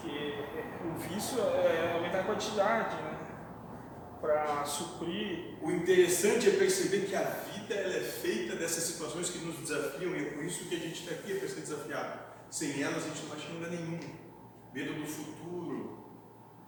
[0.00, 3.18] Que o vício é aumentar a quantidade, né?
[4.20, 5.56] Para suprir.
[5.62, 10.14] O interessante é perceber que a vida ela é feita dessas situações que nos desafiam
[10.14, 12.20] e é por isso que a gente está aqui, é para ser desafiado.
[12.50, 14.00] Sem elas a gente não vai chegar nenhum.
[14.72, 16.04] Medo do futuro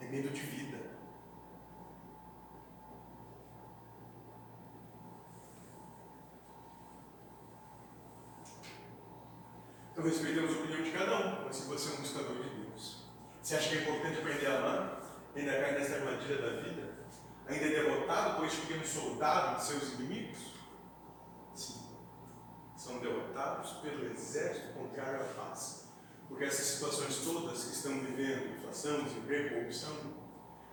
[0.01, 0.79] é medo de vida.
[9.97, 13.05] Então respeitamos a opinião de cada um, mas se você é um buscador de Deus,
[13.43, 15.03] você acha que é importante aprender a amar?
[15.35, 16.97] Ainda cai nessa armadilha da vida?
[17.47, 20.53] Ainda é derrotado por este pequeno soldado de seus inimigos?
[21.55, 21.81] Sim.
[22.77, 25.87] São derrotados pelo exército contrário à paz.
[26.29, 29.97] Porque essas situações todas que estão vivendo, inflação, desemprego, corrupção,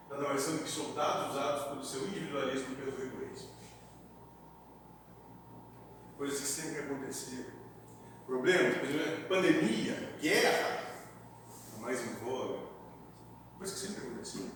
[0.09, 3.51] nada mais são que soldados usados pelo seu individualismo e pelo egoísmo.
[6.17, 7.62] Coisas que sempre aconteceram.
[8.25, 10.83] Problemas, exemplo, pandemia, guerra,
[11.75, 12.59] a mais em voga.
[13.57, 14.49] Coisas que sempre aconteciam.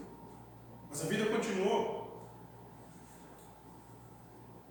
[0.89, 2.07] Mas a vida continuou.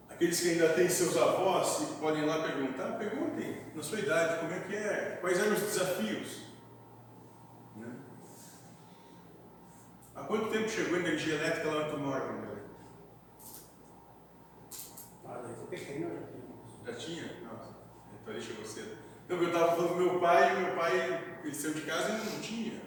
[0.08, 4.52] Aqueles que ainda têm seus avós e podem lá perguntar, perguntem na sua idade como
[4.54, 6.40] é que é, quais eram os desafios.
[7.76, 7.94] Né?
[10.14, 12.62] Há quanto tempo chegou a energia elétrica lá tua mora, André?
[15.26, 16.46] Ah, daí foi pequeno, já tinha.
[16.86, 17.45] Já tinha?
[18.26, 18.98] Então ele chegou cedo.
[19.24, 22.12] Então, eu estava falando do meu pai, e meu pai, ele saiu de casa e
[22.12, 22.80] não tinha.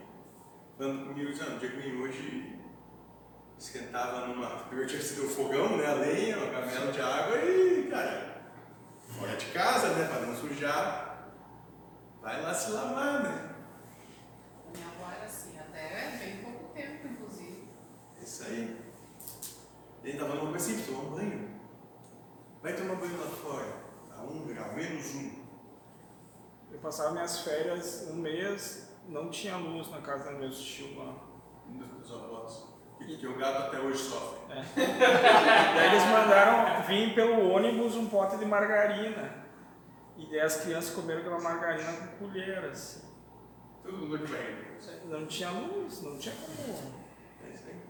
[0.77, 2.59] Falando comigo, dizendo, no dia que nem hoje,
[3.57, 4.49] esquentava numa.
[4.65, 5.85] Primeiro tinha sido o fogão, né?
[5.85, 8.41] A lenha, uma camela de água e, cara,
[9.07, 10.09] fora de casa, né?
[10.09, 11.31] Para não sujar.
[12.21, 13.55] Vai lá se lavar, né?
[14.67, 17.63] A minha avó era assim, até bem pouco tempo, inclusive.
[18.19, 18.77] É Isso aí.
[20.03, 21.49] Ele tava numa coisa assim, toma banho.
[22.61, 23.88] Vai tomar banho lá fora.
[24.19, 25.39] A um grau, menos um.
[26.71, 31.15] Eu passava minhas férias um mês, não tinha luz na casa dos meus tios lá.
[31.67, 32.69] dos avós.
[33.01, 34.39] E que o gato até hoje sofre.
[34.75, 39.39] Daí eles mandaram vir pelo ônibus um pote de margarina.
[40.17, 43.07] E daí as crianças comeram aquela margarina com colher, assim.
[43.81, 44.77] Todo mundo vai.
[45.05, 46.93] Não tinha luz, não tinha como.
[47.45, 47.81] É isso aí.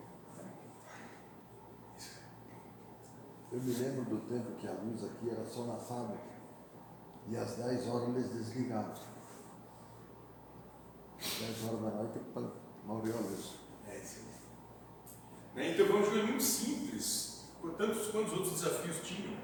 [3.51, 6.39] Eu me lembro do tempo que a luz aqui era só na fábrica.
[7.27, 8.93] E às 10 horas eles desligavam.
[11.19, 12.51] Às 10 horas da noite, pam,
[12.85, 13.91] morreu a.
[13.91, 14.29] É isso aí.
[15.55, 15.73] Né?
[15.73, 17.49] Então vamos jogar muito simples.
[17.77, 19.37] Tantos quantos outros desafios tinham.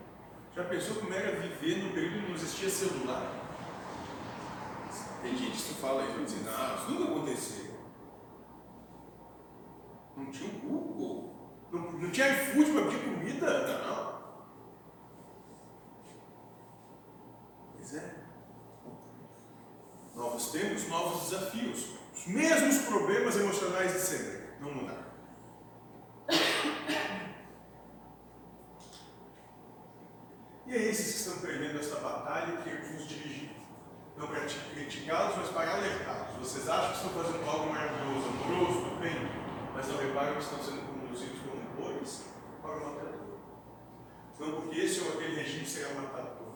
[0.55, 3.45] Já pensou como era viver no período que não existia celular?
[5.21, 7.75] Tem gente que fala isso e diz, não, isso nunca aconteceu.
[10.15, 11.44] Não tinha o Google.
[11.75, 13.67] Não, não tinha iFood para pedir comida?
[13.85, 14.15] Não.
[17.73, 18.15] Pois é.
[20.15, 21.89] Novos tempos, novos desafios.
[22.15, 24.45] Os mesmos problemas emocionais de sempre.
[24.61, 25.05] Não mudaram.
[30.67, 33.51] E é esses que estão perdendo esta batalha que eu vos dirigi.
[34.17, 36.37] Não para criticá-los, mas para alertá-los.
[36.37, 39.29] Vocês acham que estão fazendo algo maravilhoso, amoroso, tudo bem,
[39.73, 42.23] mas não reparam que estão sendo conduzidos como bois
[42.61, 43.15] para o matador.
[44.75, 46.53] Porque esse ou aquele regime será matador.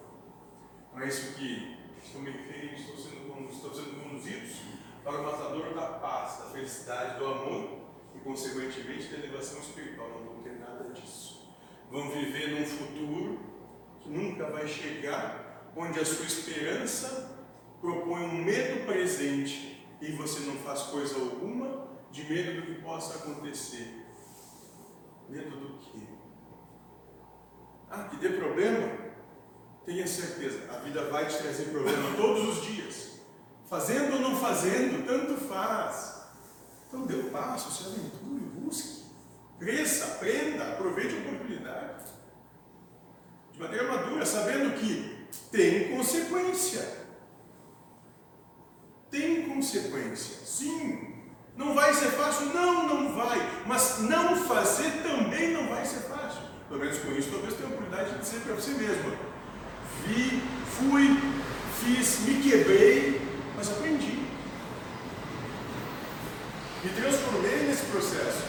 [0.94, 4.58] Não é isso que estão me referindo, estão sendo, estão sendo conduzidos
[5.06, 7.80] para o matador da paz, da felicidade, do amor
[8.14, 10.10] e, consequentemente, da elevação espiritual.
[10.10, 11.50] Não vão ter nada disso.
[11.90, 13.40] Vão viver num futuro
[14.02, 17.40] que nunca vai chegar, onde a sua esperança
[17.80, 23.18] propõe um medo presente e você não faz coisa alguma de medo do que possa
[23.18, 24.06] acontecer.
[25.30, 26.09] Medo do quê?
[27.89, 28.88] Ah, que dê problema?
[29.86, 33.19] Tenha certeza, a vida vai te trazer problema todos os dias.
[33.67, 36.23] Fazendo ou não fazendo, tanto faz.
[36.88, 39.04] Então dê o passo, se aventure, busque.
[39.60, 42.06] Cresça, aprenda, aproveite a oportunidade.
[43.52, 46.99] De maneira madura, sabendo que tem consequência.
[49.10, 51.15] Tem consequência, sim.
[51.56, 52.47] Não vai ser fácil?
[52.47, 53.38] Não, não vai.
[53.65, 56.29] Mas não fazer também não vai ser fácil.
[56.70, 59.18] Pelo menos com isso, talvez tenha a oportunidade de dizer para você mesmo:
[60.06, 61.18] vi, fui,
[61.80, 63.20] fiz, me quebrei,
[63.56, 64.30] mas aprendi.
[66.84, 68.46] Me transformei nesse processo.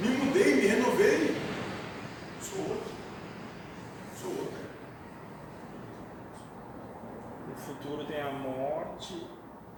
[0.00, 1.40] Me mudei, me renovei.
[2.42, 2.92] Sou outro.
[4.20, 4.58] Sou outra.
[7.48, 9.24] No futuro tem a morte,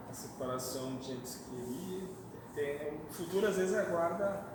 [0.09, 2.09] a separação de entes queridos.
[2.55, 4.50] Tem, o futuro às vezes aguarda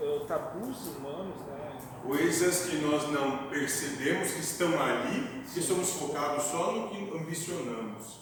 [0.00, 1.78] uh, tabus humanos, né?
[2.02, 8.20] Coisas que nós não percebemos que estão ali e somos focados só no que ambicionamos.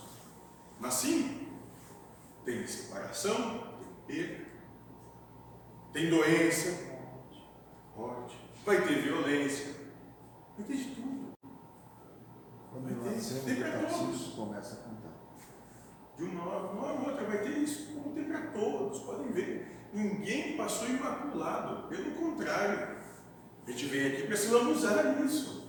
[0.78, 1.48] Mas sim,
[2.44, 3.74] tem separação,
[4.06, 4.46] tem perda,
[5.92, 6.78] tem doença,
[7.96, 9.74] morte, vai ter violência,
[10.56, 11.30] vai ter de tudo.
[12.70, 14.34] Quando Vai ter, tem catecismo todos.
[14.34, 15.10] começa a contar.
[16.16, 19.32] De uma hora, uma hora ou outra vai ter isso, como tem para todos, podem
[19.32, 19.79] ver.
[19.92, 22.96] Ninguém passou imaculado, pelo contrário.
[23.66, 25.68] A gente vem aqui para se lambuzar isso.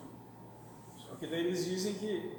[0.98, 2.38] Só que daí eles dizem que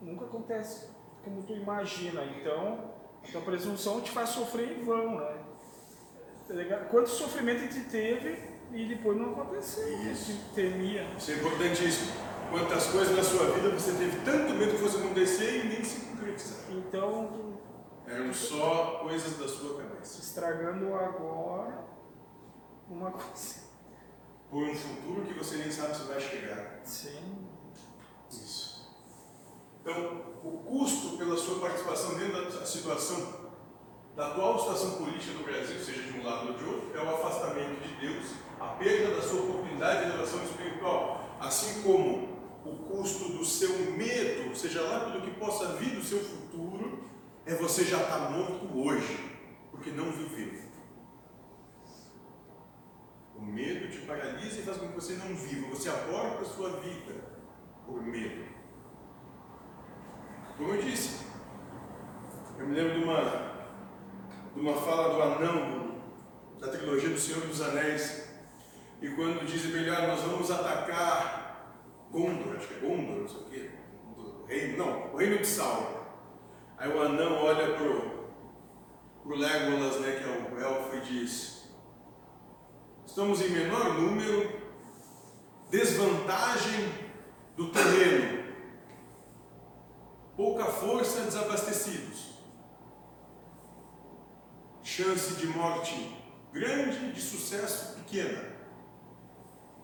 [0.00, 0.88] nunca acontece
[1.22, 2.24] como tu imagina.
[2.24, 2.94] Então,
[3.26, 5.36] a tua presunção te faz sofrer em vão, né?
[6.48, 6.76] Tá?
[6.90, 8.38] Quanto sofrimento a gente teve
[8.72, 9.84] e depois não aconteceu.
[9.84, 10.38] a Isso.
[10.54, 11.06] temia.
[11.18, 12.12] Isso é importantíssimo.
[12.50, 16.06] Quantas coisas na sua vida você teve tanto medo que fosse acontecer e nem se
[16.06, 16.60] concretizar.
[16.70, 17.58] Então,
[18.06, 19.85] Eram só coisas da sua cabeça.
[20.20, 21.84] Estragando agora
[22.88, 23.66] uma coisa.
[24.50, 26.80] Por um futuro que você nem sabe se vai chegar.
[26.84, 27.48] Sim.
[28.30, 28.94] Isso.
[29.80, 33.50] Então, o custo pela sua participação dentro da situação,
[34.14, 37.14] da atual situação política do Brasil, seja de um lado ou de outro, é o
[37.14, 38.26] afastamento de Deus,
[38.58, 44.56] a perda da sua oportunidade de elevação espiritual, assim como o custo do seu medo,
[44.56, 47.04] seja lá pelo que possa vir do seu futuro,
[47.44, 49.35] é você já estar morto hoje,
[49.86, 50.66] porque não viveu.
[53.36, 56.70] O medo te paralisa e faz com que você não viva, você aborta a sua
[56.80, 57.14] vida
[57.86, 58.46] por medo.
[60.56, 61.26] Como eu disse,
[62.58, 63.68] eu me lembro de uma,
[64.54, 66.00] de uma fala do anão
[66.58, 68.26] da trilogia do Senhor dos Anéis,
[69.02, 71.76] e quando dizem para ele, ah, nós vamos atacar
[72.10, 73.70] Gondor, acho que é Gondor, não sei o quê,
[74.16, 76.06] do reino, não, o reino de Sauron.
[76.78, 78.15] Aí o anão olha pro,
[79.26, 81.64] pro Legolas, né, que é o elfo, e diz,
[83.04, 84.60] estamos em menor número,
[85.68, 86.88] desvantagem
[87.56, 88.44] do terreno,
[90.64, 92.36] força desabastecidos.
[94.82, 96.16] Chance de morte
[96.52, 98.56] grande, de sucesso pequena.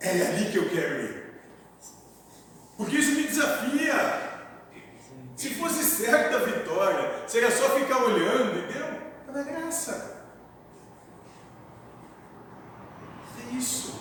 [0.01, 1.43] É ali que eu quero ir.
[2.77, 4.33] Porque isso me desafia.
[5.37, 8.92] Se fosse certa a vitória, seria só ficar olhando e.
[9.35, 10.27] É a graça?
[13.41, 13.99] É isso.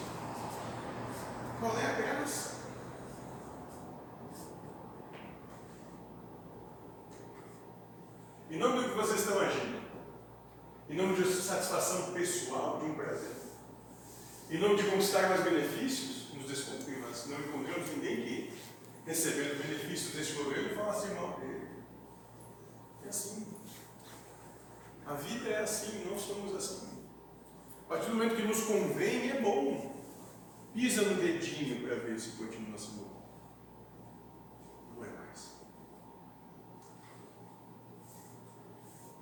[1.57, 2.51] Qual é a graça?
[8.49, 9.81] Em nome do que vocês estão agindo,
[10.89, 13.37] em nome de satisfação pessoal, de um prazer,
[14.49, 18.53] em nome de conquistar mais benefícios, nos desconfirmamos, não encontramos ninguém que,
[19.05, 21.69] recebendo benefícios deste governo, falasse mal dele.
[23.05, 23.60] É assim.
[25.05, 27.05] A vida é assim, não somos assim.
[27.85, 29.95] A partir do momento que nos convém, é bom.
[30.73, 33.11] Pisa no dedinho para ver se continua assim bom.
[34.95, 35.55] Não é mais.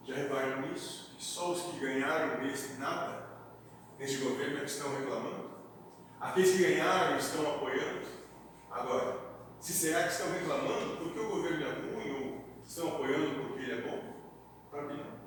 [0.06, 1.16] Já repararam nisso?
[1.18, 3.28] Que só os que ganharam nesse nada,
[3.98, 5.50] neste governo, é que estão reclamando?
[6.20, 8.08] Aqueles que ganharam estão apoiando?
[8.70, 9.18] Agora,
[9.60, 13.72] se será que estão reclamando porque o governo é ruim ou estão apoiando porque ele
[13.72, 14.14] é bom?
[14.70, 15.19] Para mim não.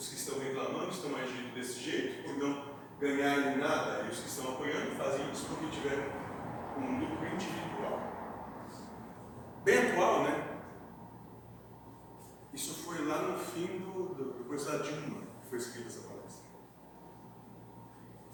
[0.00, 4.28] Os que estão reclamando estão agindo desse jeito por não ganharem nada, e os que
[4.28, 6.04] estão apoiando fazem isso porque tiveram
[6.78, 8.00] um lucro individual.
[9.62, 10.58] Bem atual, né?
[12.54, 16.46] Isso foi lá no fim do, do, depois da Dilma que foi escrita essa palestra.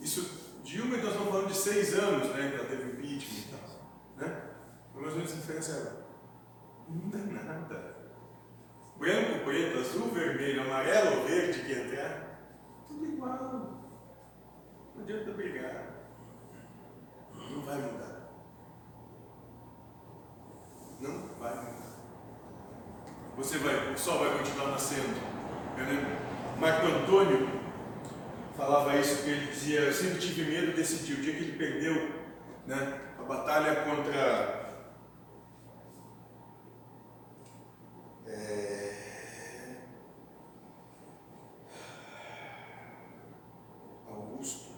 [0.01, 2.49] Isso, Dilma, nós estamos falando de seis anos, né?
[2.49, 3.89] Que ela teve impeachment e tal.
[4.19, 4.51] Né?
[4.95, 6.07] Mas mais ou menos diferença era.
[6.89, 7.96] Não muda nada.
[8.99, 12.41] Branco, preto, azul, vermelho, amarelo, verde que entrar,
[12.89, 13.85] tudo igual.
[14.95, 15.87] Não adianta brigar.
[17.35, 18.31] Não vai mudar.
[21.01, 21.87] Não vai mudar.
[23.37, 25.15] Você vai, o sol vai continuar nascendo.
[25.77, 26.11] Eu lembro,
[26.59, 27.49] Marco Antônio
[28.57, 31.59] falava isso, que ele dizia, eu sempre tive medo desse dia, o dia que ele
[31.59, 32.13] perdeu
[32.67, 34.66] né, a batalha contra
[38.27, 39.77] é,
[44.09, 44.71] Augusto.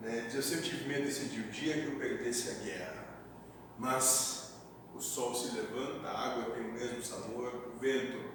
[0.00, 3.04] Né, eu sempre tive medo desse dia, o dia que eu perdesse a guerra.
[3.78, 4.54] Mas
[4.94, 8.34] o sol se levanta, a água tem o mesmo sabor, o vento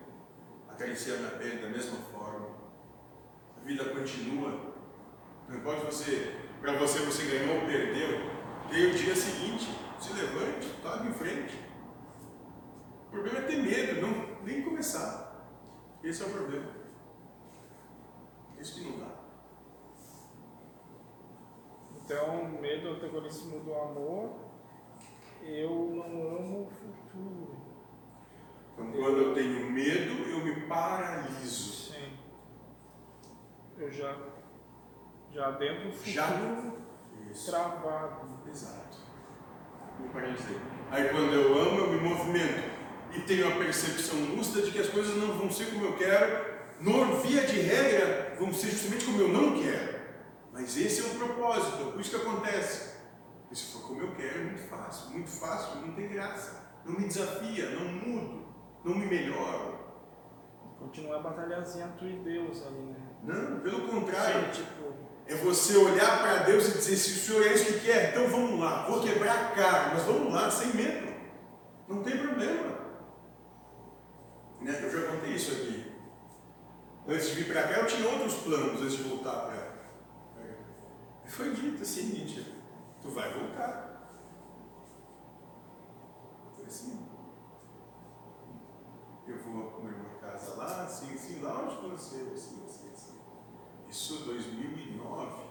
[0.68, 2.50] acaricia minha pele da mesma forma.
[3.58, 4.76] A vida continua.
[5.48, 8.20] Não importa você, para você você ganhou ou perdeu,
[8.70, 9.68] tem o dia seguinte,
[10.00, 11.60] se levante, toque em frente.
[13.10, 15.47] O problema é ter medo, não nem começar.
[16.03, 16.72] Esse é o problema.
[18.60, 19.16] Isso que não dá.
[21.95, 24.39] Então, medo é o antagonismo do amor.
[25.41, 27.57] Eu não amo o futuro.
[28.74, 31.91] Então, quando eu tenho medo, eu me paraliso.
[31.91, 32.16] Sim.
[33.76, 34.16] Eu já,
[35.32, 36.30] já dentro do futuro Já?
[37.32, 37.49] Isso.
[37.49, 38.47] travado.
[38.47, 38.97] Exato.
[39.99, 40.57] Me paralisei.
[40.91, 42.79] Aí quando eu amo, eu me movimento.
[43.14, 46.60] E tenho a percepção lúcida de que as coisas não vão ser como eu quero.
[46.80, 49.99] No, via de regra, vão ser justamente como eu não quero.
[50.53, 52.89] Mas esse é o propósito, é por isso que acontece.
[53.51, 55.10] E se for como eu quero, é muito fácil.
[55.12, 56.70] Muito fácil, não tem graça.
[56.86, 58.45] Não me desafia, não mudo,
[58.84, 59.80] não me melhoro.
[60.80, 62.95] Continua a batalhazinha tu e Deus ali, né?
[63.24, 64.53] Não, pelo contrário.
[64.53, 64.93] Sim, tipo,
[65.28, 68.28] É você olhar para Deus e dizer: se o Senhor é isso que quer, então
[68.30, 71.14] vamos lá, vou quebrar a cara, mas vamos lá, sem medo.
[71.88, 72.79] Não tem problema.
[74.62, 74.80] Né?
[74.84, 75.91] Eu já contei isso aqui.
[77.07, 79.80] Antes de vir para cá, eu tinha outros planos antes de voltar para.
[81.26, 82.55] E foi dito assim: seguinte,
[83.01, 84.10] tu vai voltar.
[86.55, 87.07] Foi assim.
[89.28, 93.20] Eu vou comer uma casa lá, assim, assim, lá onde nasceu, assim, assim, assim.
[93.88, 95.43] Isso 2009.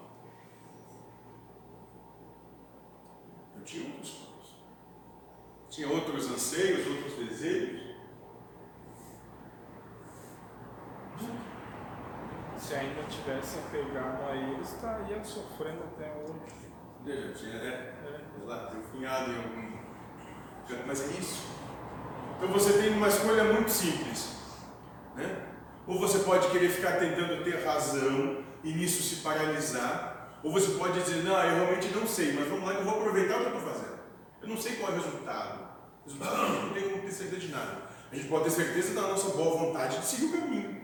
[3.56, 4.54] Eu tinha outros planos.
[5.70, 7.87] Tinha outros anseios, outros desejos.
[12.58, 16.68] Se ainda tivesse apegado a ele, estaria sofrendo até hoje.
[17.06, 17.94] Eu tinha, né?
[18.04, 18.46] É.
[18.46, 19.78] Lá, tem finhado em algum.
[20.86, 21.46] Mas é isso.
[22.36, 24.36] Então você tem uma escolha muito simples.
[25.14, 25.46] Né?
[25.86, 30.38] Ou você pode querer ficar tentando ter razão e nisso se paralisar.
[30.42, 33.00] Ou você pode dizer, não, eu realmente não sei, mas vamos lá que eu vou
[33.00, 33.98] aproveitar o que eu estou fazendo.
[34.42, 35.68] Eu não sei qual é o resultado.
[36.04, 37.82] O resultado não tenho como ter certeza de nada.
[38.10, 40.77] A gente pode ter certeza da nossa boa vontade de seguir o caminho.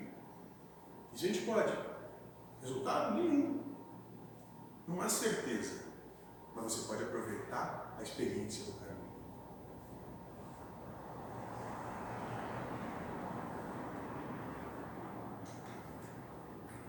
[1.14, 1.72] E a gente pode.
[2.60, 3.62] Resultado nenhum.
[4.86, 5.84] Não há certeza.
[6.54, 8.84] Mas você pode aproveitar a experiência do caminho.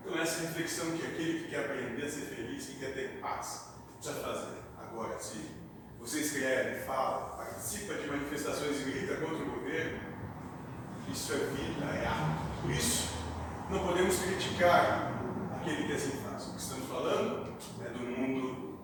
[0.04, 3.70] Então essa reflexão que aquele que quer aprender a ser feliz, que quer ter paz,
[3.94, 4.58] precisa fazer.
[4.78, 5.50] Agora, se
[6.00, 10.00] você escreve, fala, participa de manifestações e grita contra o governo,
[11.10, 12.60] isso é vida, é arte.
[12.62, 13.15] Por isso,
[13.70, 15.12] não podemos criticar
[15.56, 16.48] aquele que assim faz.
[16.48, 18.78] O que estamos falando é do mundo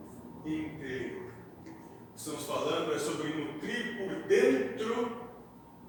[0.45, 1.33] inteiro.
[1.61, 5.31] O que estamos falando é sobre nutrir por dentro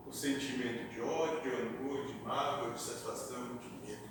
[0.05, 4.09] o sentimento de ódio, de rancor, de mágoa, de satisfação, de medo.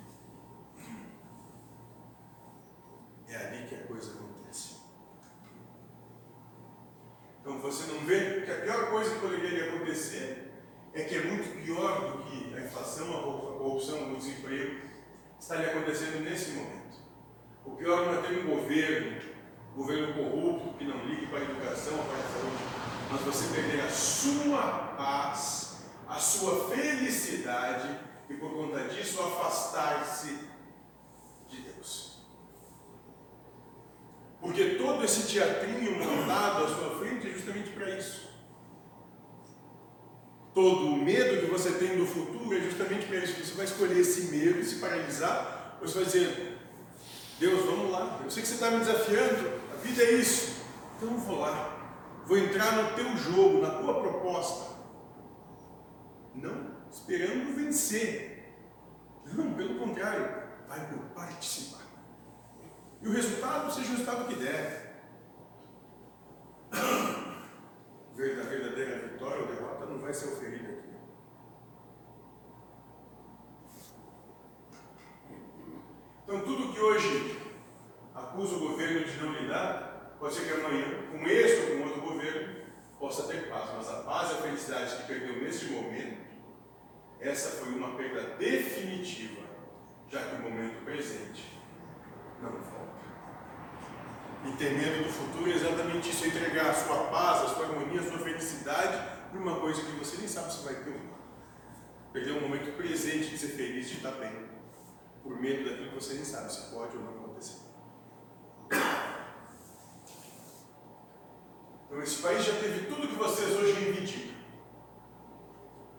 [3.29, 4.81] É ali que a coisa acontece.
[7.39, 10.42] Então você não vê que a pior coisa que poderia acontecer
[10.93, 14.81] é que é muito pior do que a inflação, a corrupção, o desemprego
[15.39, 16.97] está lhe acontecendo nesse momento.
[17.65, 19.21] O pior é ter um governo,
[19.73, 22.63] um governo corrupto, que não ligue para a educação, para a saúde,
[23.11, 24.61] mas você perder a sua
[24.95, 30.37] paz, a sua felicidade e por conta disso afastar-se
[31.49, 32.19] de Deus.
[34.39, 38.32] Porque todo esse teatrinho montado à sua frente é justamente para isso.
[40.53, 43.43] Todo o medo que você tem do futuro é justamente para isso.
[43.43, 46.57] Você vai escolher esse medo e se paralisar, ou você vai dizer,
[47.39, 48.19] Deus, vamos lá.
[48.23, 50.61] Eu sei que você está me desafiando, a vida é isso.
[50.95, 52.23] Então eu vou lá.
[52.25, 54.73] Vou entrar no teu jogo, na tua proposta.
[56.35, 58.53] Não esperando vencer.
[59.33, 61.81] Não, pelo contrário, vai por participar.
[63.01, 65.03] E o resultado seja o resultado que der.
[68.13, 70.93] A verdadeira vitória ou derrota não vai ser oferida aqui.
[76.23, 77.41] Então, tudo que hoje
[78.13, 82.01] acusa o governo de não lidar, pode ser que amanhã, com esse ou com outro
[82.01, 82.63] governo,
[82.99, 83.71] possa ter paz.
[83.75, 86.23] Mas a paz e a felicidade que perdeu neste momento,
[87.19, 89.41] essa foi uma perda definitiva,
[90.07, 91.59] já que o momento presente
[92.41, 93.02] não volta.
[94.45, 97.65] E ter medo do futuro é exatamente isso: é entregar a sua paz, a sua
[97.65, 100.97] harmonia, a sua felicidade por uma coisa que você nem sabe se vai ter ou
[100.97, 101.13] não.
[102.11, 104.47] Perder o momento presente de ser feliz, de estar bem,
[105.23, 107.57] por medo daquilo que você nem sabe se pode ou não acontecer.
[111.87, 114.33] Então, esse país já teve tudo que vocês hoje reivindicam.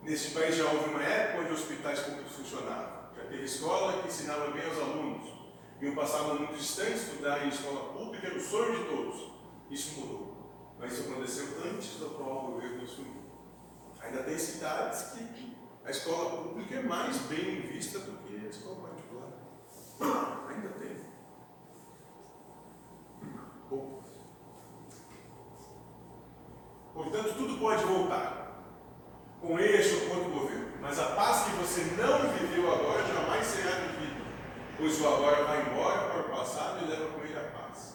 [0.03, 3.11] Nesse país já houve uma época onde hospitais públicos funcionavam.
[3.17, 5.34] Já teve escola que ensinava bem aos alunos.
[5.85, 9.33] Iam passar muito distante estudar em escola pública, era o sonho de todos.
[9.71, 10.75] Isso mudou.
[10.79, 13.23] Mas isso aconteceu antes do atual governo assumir.
[14.01, 15.55] Ainda tem cidades que
[15.85, 19.29] a escola pública é mais bem vista do que a escola particular.
[20.49, 20.97] Ainda tem.
[23.69, 24.11] Poucas.
[26.95, 28.65] Portanto, tudo pode voltar.
[29.39, 30.79] Com este ou com outro governo.
[30.81, 34.25] Mas a paz que você não viveu agora jamais será vivida.
[34.77, 37.95] Pois o agora vai embora para o passado e leva com ele a paz.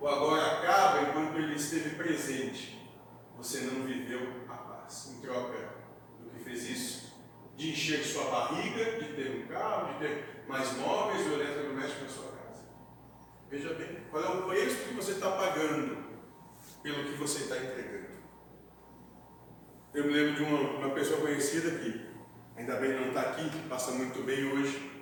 [0.00, 2.90] O agora acaba enquanto ele esteve presente.
[3.36, 5.12] Você não viveu a paz.
[5.12, 5.76] Em troca
[6.20, 7.14] do que fez isso,
[7.56, 12.08] de encher sua barriga, de ter um carro, de ter mais móveis ou eletrodomésticos na
[12.08, 12.64] sua casa.
[13.50, 16.06] Veja bem, qual é o preço que você está pagando
[16.82, 18.06] pelo que você está entregando.
[19.92, 22.06] Eu me lembro de uma, uma pessoa conhecida que,
[22.56, 24.92] ainda bem não está aqui, passa muito bem hoje,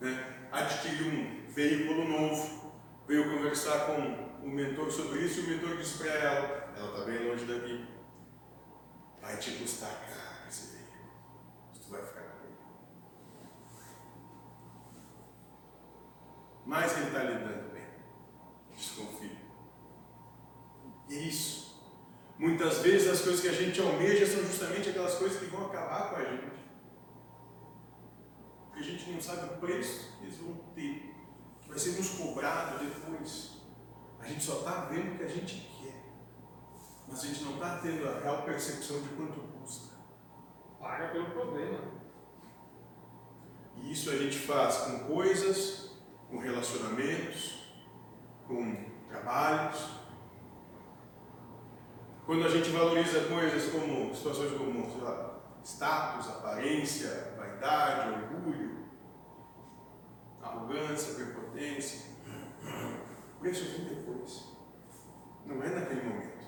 [0.00, 0.48] né?
[0.50, 2.72] adquiriu um veículo novo,
[3.06, 7.04] veio conversar com o mentor sobre isso e o mentor disse para ela, ela está
[7.04, 7.84] bem longe daqui,
[9.20, 10.25] vai te custar caro
[11.86, 12.56] tu vai ficar com ele.
[16.64, 17.86] Mas ele está lidando bem,
[18.76, 19.38] desconfie.
[21.08, 21.66] E é isso.
[22.38, 26.10] Muitas vezes as coisas que a gente almeja são justamente aquelas coisas que vão acabar
[26.10, 26.56] com a gente.
[28.66, 31.14] Porque a gente não sabe o preço que eles vão ter,
[31.62, 33.52] que vai ser nos cobrado depois.
[34.20, 36.02] A gente só está vendo o que a gente quer,
[37.08, 39.55] mas a gente não está tendo a real percepção de quanto.
[40.86, 41.80] Paga pelo problema.
[43.74, 45.90] E isso a gente faz com coisas,
[46.30, 47.74] com relacionamentos,
[48.46, 49.84] com trabalhos.
[52.24, 58.86] Quando a gente valoriza coisas como, situações como, sei lá, status, aparência, vaidade, orgulho,
[60.40, 62.10] arrogância, prepotência,
[62.62, 64.54] o preço vem depois.
[65.46, 66.46] Não é naquele momento.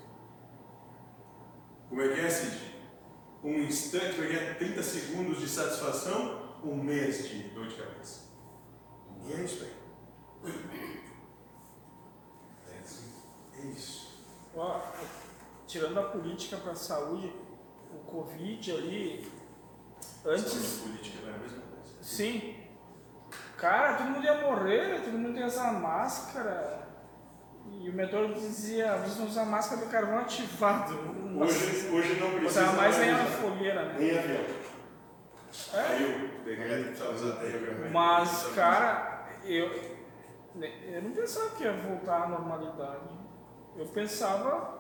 [1.88, 2.67] Como é que é, Cid?
[3.48, 8.28] Um instante vai ganhar 30 segundos de satisfação, um mês de dor de cabeça.
[9.24, 9.72] E é isso aí.
[13.56, 14.22] É isso.
[14.54, 14.82] Ó,
[15.66, 17.32] tirando a política para a saúde,
[17.90, 19.32] o Covid ali,
[20.26, 20.80] antes.
[20.82, 22.02] política é a mesma coisa.
[22.02, 22.54] Sim.
[23.56, 26.86] Cara, todo mundo ia morrer, todo mundo ia usar máscara.
[27.66, 30.94] E o meteoro dizia, vocês vão usar máscara de carvão ativado.
[31.38, 33.96] Hoje, hoje não precisa mais nem a fogueira, né?
[33.98, 34.44] nem avião.
[35.74, 35.98] É.
[37.92, 39.66] Mas, cara, eu,
[40.56, 43.08] eu não pensava que ia voltar à normalidade.
[43.76, 44.78] Eu pensava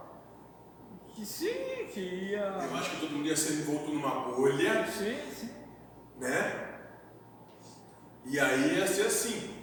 [1.14, 2.40] que sim, que ia.
[2.40, 5.50] Eu acho que todo mundo ia ser envolto numa bolha, Sim, sim.
[6.18, 6.78] né?
[8.24, 9.56] E aí ia ser assim.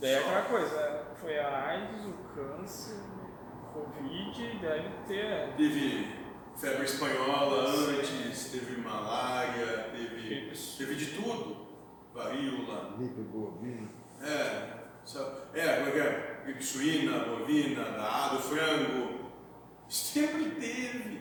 [0.00, 5.54] Daí é aquela coisa, foi a AIDS, o câncer, o Covid, deve ter.
[5.56, 6.08] Teve
[6.56, 7.98] febre espanhola Sim.
[7.98, 11.68] antes, teve malária, teve, teve de tudo.
[12.14, 12.96] Varíola.
[12.98, 13.88] Gripe bovina.
[14.22, 14.80] É,
[15.54, 16.40] é, como é que é?
[16.44, 19.30] Gripe suína, bovina, da do frango.
[19.88, 21.20] Sempre teve.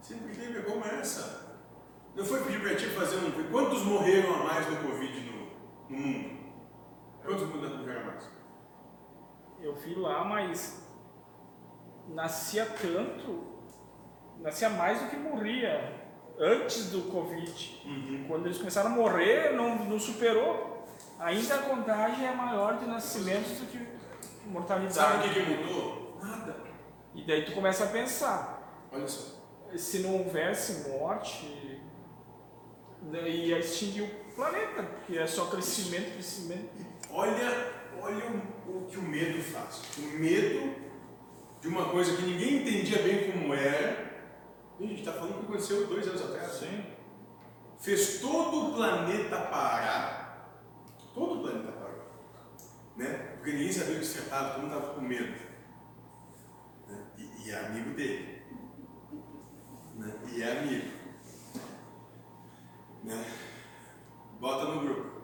[0.00, 1.58] Sempre teve, é como essa.
[2.16, 3.50] Não foi pedir pra ti fazer um.
[3.50, 6.29] Quantos morreram a mais no Covid no, no mundo?
[7.24, 8.30] Quantos morreram a mais?
[9.60, 10.82] Eu vi lá, mas
[12.08, 13.44] nascia tanto,
[14.38, 16.00] nascia mais do que morria
[16.38, 17.82] antes do Covid.
[17.84, 18.24] Uhum.
[18.26, 20.86] Quando eles começaram a morrer, não, não superou.
[21.18, 23.86] Ainda a contagem é maior de nascimentos do que
[24.46, 24.94] mortalidade.
[24.94, 26.18] Sabe o que, que mudou?
[26.22, 26.56] Nada.
[27.14, 29.36] E daí tu começa a pensar, Olha só.
[29.76, 31.80] se não houvesse morte,
[33.26, 36.70] ia extinguir o planeta, porque é só crescimento, crescimento.
[37.12, 38.24] Olha, olha
[38.66, 39.82] o, o que o medo faz.
[39.98, 40.74] O medo
[41.60, 44.10] de uma coisa que ninguém entendia bem como era.
[44.78, 46.52] A gente está falando que aconteceu dois anos atrás.
[46.52, 46.84] Sim.
[47.78, 50.48] Fez todo o planeta parar.
[51.14, 52.06] Todo o planeta parou.
[52.96, 53.34] Né?
[53.36, 55.34] Porque ninguém sabia o que se tratava, todo mundo estava com medo.
[56.88, 57.06] Né?
[57.18, 58.42] E, e é amigo dele.
[59.96, 60.14] Né?
[60.32, 60.90] E é amigo.
[63.04, 63.24] Né?
[64.38, 65.19] Bota no grupo.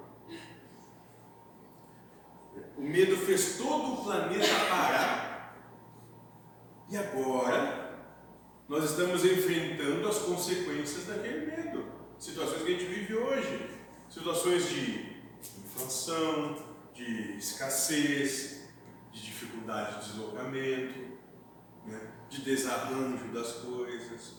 [2.77, 5.57] O medo fez todo o planeta parar.
[6.91, 7.87] E agora
[8.69, 11.87] nós estamos enfrentando as consequências daquele medo.
[12.19, 13.71] Situações que a gente vive hoje.
[14.09, 15.23] Situações de
[15.65, 16.57] inflação,
[16.95, 18.69] de escassez,
[19.13, 21.19] de dificuldade de deslocamento,
[21.87, 22.01] né?
[22.29, 24.35] de desarranjo das coisas.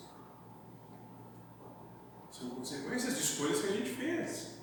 [2.31, 4.56] São consequências de escolhas que a gente fez.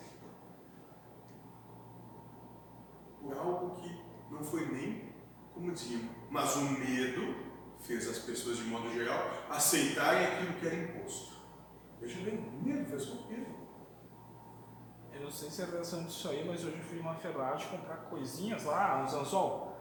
[3.25, 4.01] Por algo que
[4.31, 5.15] não foi nem
[5.55, 6.03] como diziam.
[6.31, 7.35] Mas o medo
[7.81, 9.19] fez as pessoas, de modo geral,
[9.49, 11.35] aceitarem aquilo que era imposto.
[12.01, 13.55] Veja bem, o medo fez com medo.
[15.13, 17.97] Eu não sei se é relação disso aí, mas hoje eu fui numa Ferrari comprar
[18.11, 19.75] coisinhas lá, uns anzol.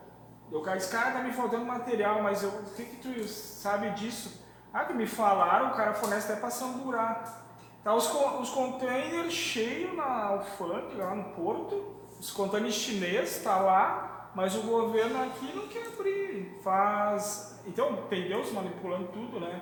[0.51, 4.43] E o cara tá me faltando material, mas eu, o que que tu sabe disso?
[4.71, 7.43] Ah, que me falaram, o cara fornece até pra samburar.
[7.83, 14.31] Tá os, os containers cheios na alfândega, lá no porto, os containers chineses tá lá,
[14.33, 16.57] mas o governo aqui não quer abrir.
[16.63, 17.59] Faz...
[17.67, 19.61] Então, tem Deus manipulando tudo, né?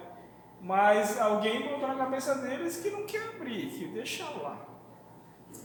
[0.61, 4.63] Mas alguém botou na cabeça deles que não quer abrir, que deixa lá.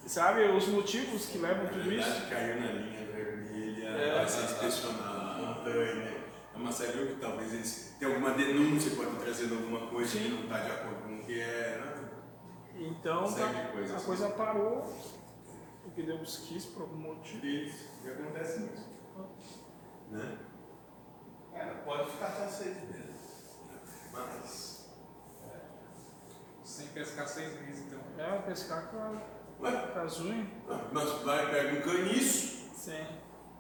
[0.07, 2.09] Sabe os motivos que levam tudo isso?
[2.11, 4.15] verdade, caiu na linha vermelha, É.
[4.15, 6.17] vai ser inspecionado na montanha.
[6.55, 10.31] É uma série que talvez eles tenham alguma denúncia, pode trazendo alguma coisa que Sim.
[10.31, 11.79] não está de acordo com o que é.
[11.79, 12.09] Né?
[12.89, 14.95] Então tá- a coisa parou,
[15.87, 17.47] porque Deus quis por algum motivo.
[17.47, 18.89] Isso, e acontece isso.
[20.11, 20.39] Né?
[21.53, 23.57] Cara, pode ficar até seis meses.
[24.13, 24.87] Mas.
[26.65, 28.01] Sem pescar seis meses, então.
[28.19, 30.49] É, pescar com, a, com as unhas.
[30.93, 33.07] mas vai, pega um caniço, Sim.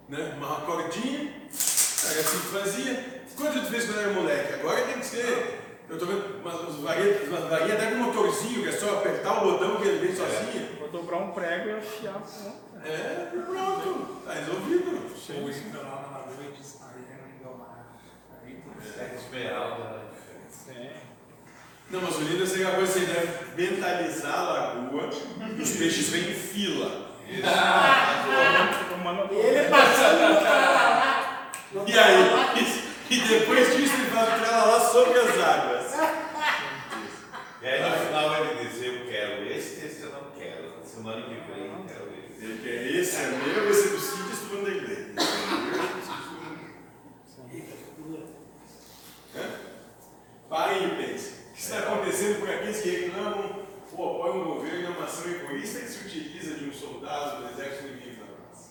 [0.08, 0.34] né?
[0.36, 3.24] Uma cordinha, aí assim que fazia.
[3.36, 4.54] Quando tu fez quando era moleque?
[4.54, 5.62] Agora tem que ser.
[5.88, 9.42] Eu tô vendo umas, umas varinhas, umas varinhas até com motorzinho, que é só apertar
[9.42, 10.75] o botão que ele vem sozinho.
[10.96, 12.88] Vou dobrar um prego e afiar a ponta.
[12.88, 15.12] É, e pronto, tá resolvido.
[15.42, 15.50] Ou
[15.82, 17.86] lá na lagoa e diz, Ariano Indomar.
[18.42, 18.98] Aí tudo É.
[18.98, 19.16] certo.
[19.16, 20.00] Esmeralda.
[20.50, 20.90] Sim.
[21.90, 25.10] Não, mas o lindo seria uma coisa você deve mentalizar a lagoa
[25.56, 27.10] e os peixes vêm em fila.
[28.88, 31.50] Tomando a Ele passando lá.
[31.86, 35.86] E aí, e depois disso ele faz o lá sobre as águas.
[37.66, 40.35] E aí no final ele diz, eu quero esse, esse eu não quero.
[40.96, 44.56] Semana que vem eu quero quer esse é meu, esse é do sítio, esse do
[44.56, 45.14] Vanderlei.
[50.48, 51.32] Parem e pensem.
[51.32, 55.30] O que está acontecendo por aqueles que reclamam ou apoiam um governo e uma ação
[55.30, 58.70] egoísta que se utiliza de um soldado do exército inimigo da paz?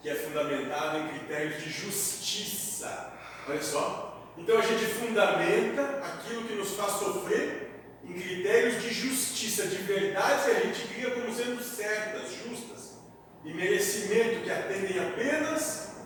[0.00, 3.12] Que é fundamentado em critérios de justiça.
[3.46, 4.32] Olha só.
[4.38, 7.67] Então a gente fundamenta aquilo que nos faz sofrer
[8.08, 12.98] em critérios de justiça, de verdade que a gente cria como sendo certas, justas,
[13.44, 15.96] e merecimento que atendem apenas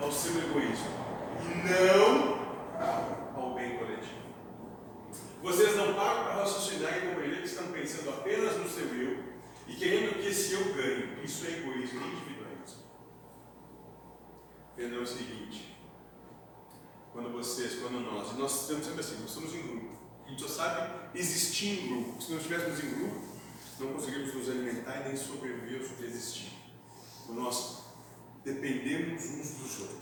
[0.00, 0.88] ao seu egoísmo
[1.42, 2.38] e não
[3.34, 4.18] ao bem coletivo.
[5.42, 9.24] Vocês não param para raciocinar e compreender que estão pensando apenas no seu eu
[9.66, 11.24] e querendo que esse eu ganhe.
[11.24, 12.82] Isso é egoísmo, individualismo.
[14.72, 15.76] Entendam o seguinte:
[17.12, 19.87] quando vocês, quando nós, nós estamos sempre assim, nós estamos em grupo.
[20.28, 22.22] A gente só sabe existir em grupo.
[22.22, 23.16] Se não estivéssemos em grupo,
[23.80, 26.52] não conseguiríamos nos alimentar e nem sobreviver ou subsistir.
[27.30, 27.84] Nós
[28.44, 29.98] dependemos uns dos outros.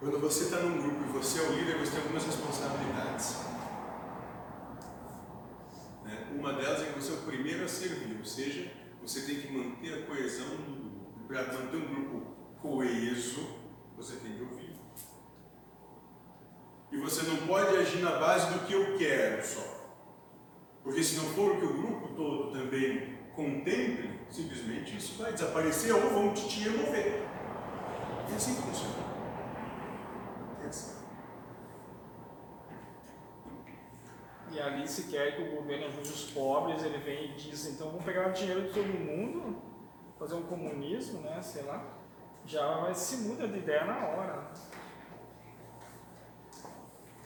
[0.00, 3.36] Quando você está num grupo e você é o líder, você tem algumas responsabilidades.
[6.04, 6.32] Né?
[6.34, 8.72] Uma delas é que você é o primeiro a servir, ou seja,
[9.02, 11.26] você tem que manter a coesão do grupo.
[11.28, 13.46] Para manter um grupo coeso,
[13.94, 14.61] você tem que ouvir.
[16.92, 19.82] E você não pode agir na base do que eu quero só.
[20.84, 25.94] Porque se não for o que o grupo todo também contemple, simplesmente isso vai desaparecer
[25.94, 27.22] ou vão te, remover.
[28.30, 28.94] É assim que funciona.
[30.62, 31.02] É assim.
[34.50, 37.88] E ali se quer que o governo ajude os pobres, ele vem e diz, então
[37.88, 39.56] vamos pegar o dinheiro de todo mundo,
[40.18, 41.82] fazer um comunismo, né, sei lá,
[42.44, 44.50] já se muda de ideia na hora.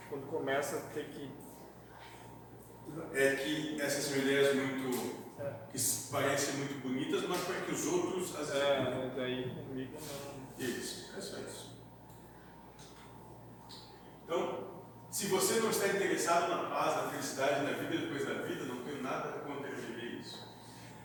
[0.08, 1.30] Quando começa a ter que...
[3.12, 5.26] É que essas ideias muito.
[5.38, 5.52] É.
[5.70, 5.78] que
[6.10, 8.50] parecem muito bonitas, mas para que os outros as.
[8.54, 10.66] É, daí comigo não...
[10.66, 11.76] Isso, é só isso.
[14.24, 14.66] Então,
[15.10, 18.82] se você não está interessado na paz, na felicidade, na vida depois da vida, não
[18.82, 20.48] tenho nada contra viver isso.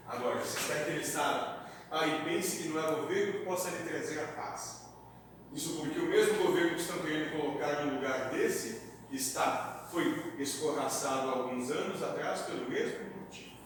[0.08, 3.88] Agora, se está interessado, ah, e pense que não é o governo que possa lhe
[3.88, 4.86] trazer a paz.
[5.54, 8.81] Isso porque o mesmo governo que estão querendo colocar no lugar desse
[9.16, 13.57] está, foi escorraçado há alguns anos atrás pelo mesmo motivo.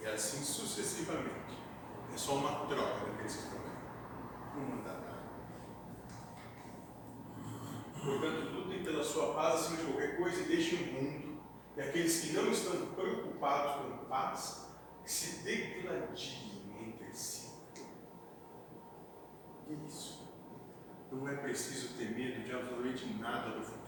[0.00, 1.58] E assim sucessivamente.
[2.12, 4.56] É só uma troca daqueles que estão aí.
[4.56, 5.10] Não manda nada.
[8.02, 11.40] Portanto, lutem pela sua paz acima de qualquer coisa e deixem o mundo.
[11.76, 14.66] E aqueles que não estão preocupados com paz,
[15.04, 17.50] que se degladiem entre si.
[19.86, 20.28] Isso.
[21.12, 23.79] Não é preciso ter medo de absolutamente nada do futuro.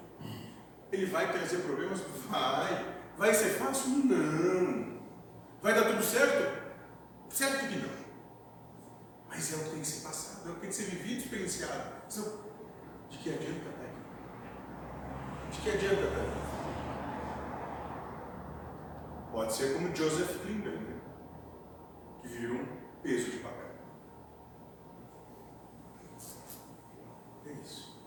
[0.92, 2.00] Ele vai trazer problemas?
[2.28, 2.94] Vai.
[3.16, 3.90] Vai ser fácil?
[3.90, 5.00] Não.
[5.62, 6.62] Vai dar tudo certo?
[7.30, 8.02] Certo que não.
[9.28, 11.20] Mas é o que tem que ser passado, é o que tem que ser vivido,
[11.22, 11.92] experienciado.
[12.08, 12.42] Senão,
[13.08, 15.50] de que adianta estar aqui?
[15.50, 16.42] De que adianta estar aqui?
[19.32, 21.00] Pode ser como Joseph Klimber, né?
[22.20, 22.66] que virou um
[23.02, 23.72] peso de papel.
[27.46, 27.98] É isso.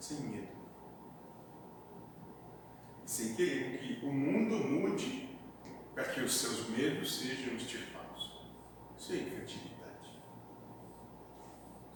[0.00, 0.57] Sem medo.
[3.18, 5.36] Sem querer que o mundo mude
[5.92, 8.46] para que os seus medos sejam extirpados.
[8.96, 10.22] Isso é infantilidade.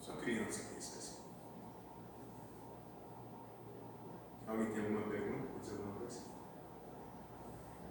[0.01, 1.23] Só criança pensa assim.
[4.45, 5.47] Alguém tem alguma pergunta?
[5.53, 6.19] Quer dizer alguma coisa?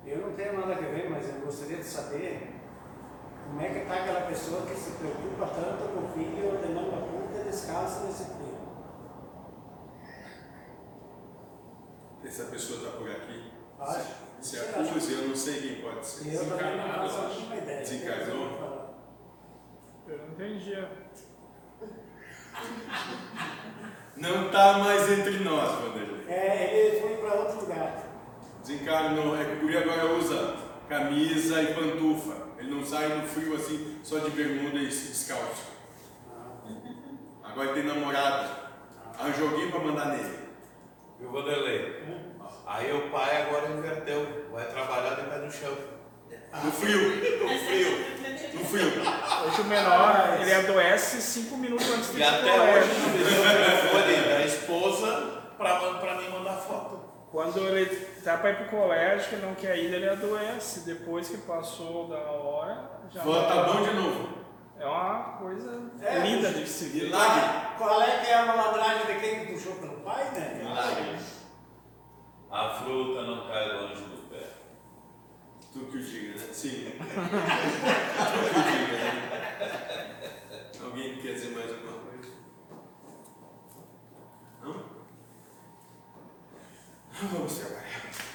[0.04, 2.52] Eu não tenho nada a ver, mas eu gostaria de saber
[3.46, 6.90] como é que está aquela pessoa que se preocupa tanto com o filho de não
[6.90, 8.71] dar conta e descansa nesse tempo.
[12.24, 13.52] Essa pessoa está por aqui.
[13.80, 14.22] Acho.
[14.40, 16.34] Se acusa, eu não sei quem pode ser.
[16.34, 17.80] Eu também não Desencarnado, faço a ideia.
[17.80, 18.94] Desencarnou?
[20.08, 20.86] Eu não entendi.
[24.16, 26.24] Não está mais entre nós, Vanderlei.
[26.28, 28.04] É, ele foi para outro lugar.
[28.60, 29.40] Desencarnou.
[29.40, 30.56] É que o guri agora usa
[30.88, 32.48] camisa e pantufa.
[32.58, 35.72] Ele não sai no frio assim, só de bermuda e descalço.
[37.42, 38.62] Agora ele tem namorada.
[39.18, 40.41] Arranjou alguém para mandar nele.
[41.22, 42.02] Viu, Vanderlei?
[42.66, 44.26] Aí o pai agora inverteu.
[44.50, 45.72] Vai trabalhar de pé no chão.
[46.64, 46.98] No frio.
[47.40, 47.98] No frio.
[48.54, 48.86] No frio.
[49.46, 52.94] Hoje o menor, ele adoece cinco minutos antes de E até hoje colégio.
[53.02, 57.00] não deixou o telefone da esposa pra, pra mim mandar foto.
[57.30, 57.86] Quando ele
[58.22, 60.80] tá para ir pro colégio, que não quer ir, ele adoece.
[60.80, 64.41] Depois que passou da hora, já tá bom de novo.
[64.82, 67.08] É uma coisa é, linda de se ver.
[67.10, 70.60] Lá, qual é que é a malandragem de quem puxou pelo pai, né?
[70.60, 71.20] Milagre.
[72.50, 74.54] A fruta não cai longe do pé.
[75.72, 76.46] Tu que o diga, né?
[76.52, 76.94] Sim.
[76.98, 79.32] tu que o diga, né?
[80.82, 82.32] Alguém quer dizer mais alguma coisa?
[84.64, 84.84] Não?
[87.30, 88.31] Vamos trabalhar.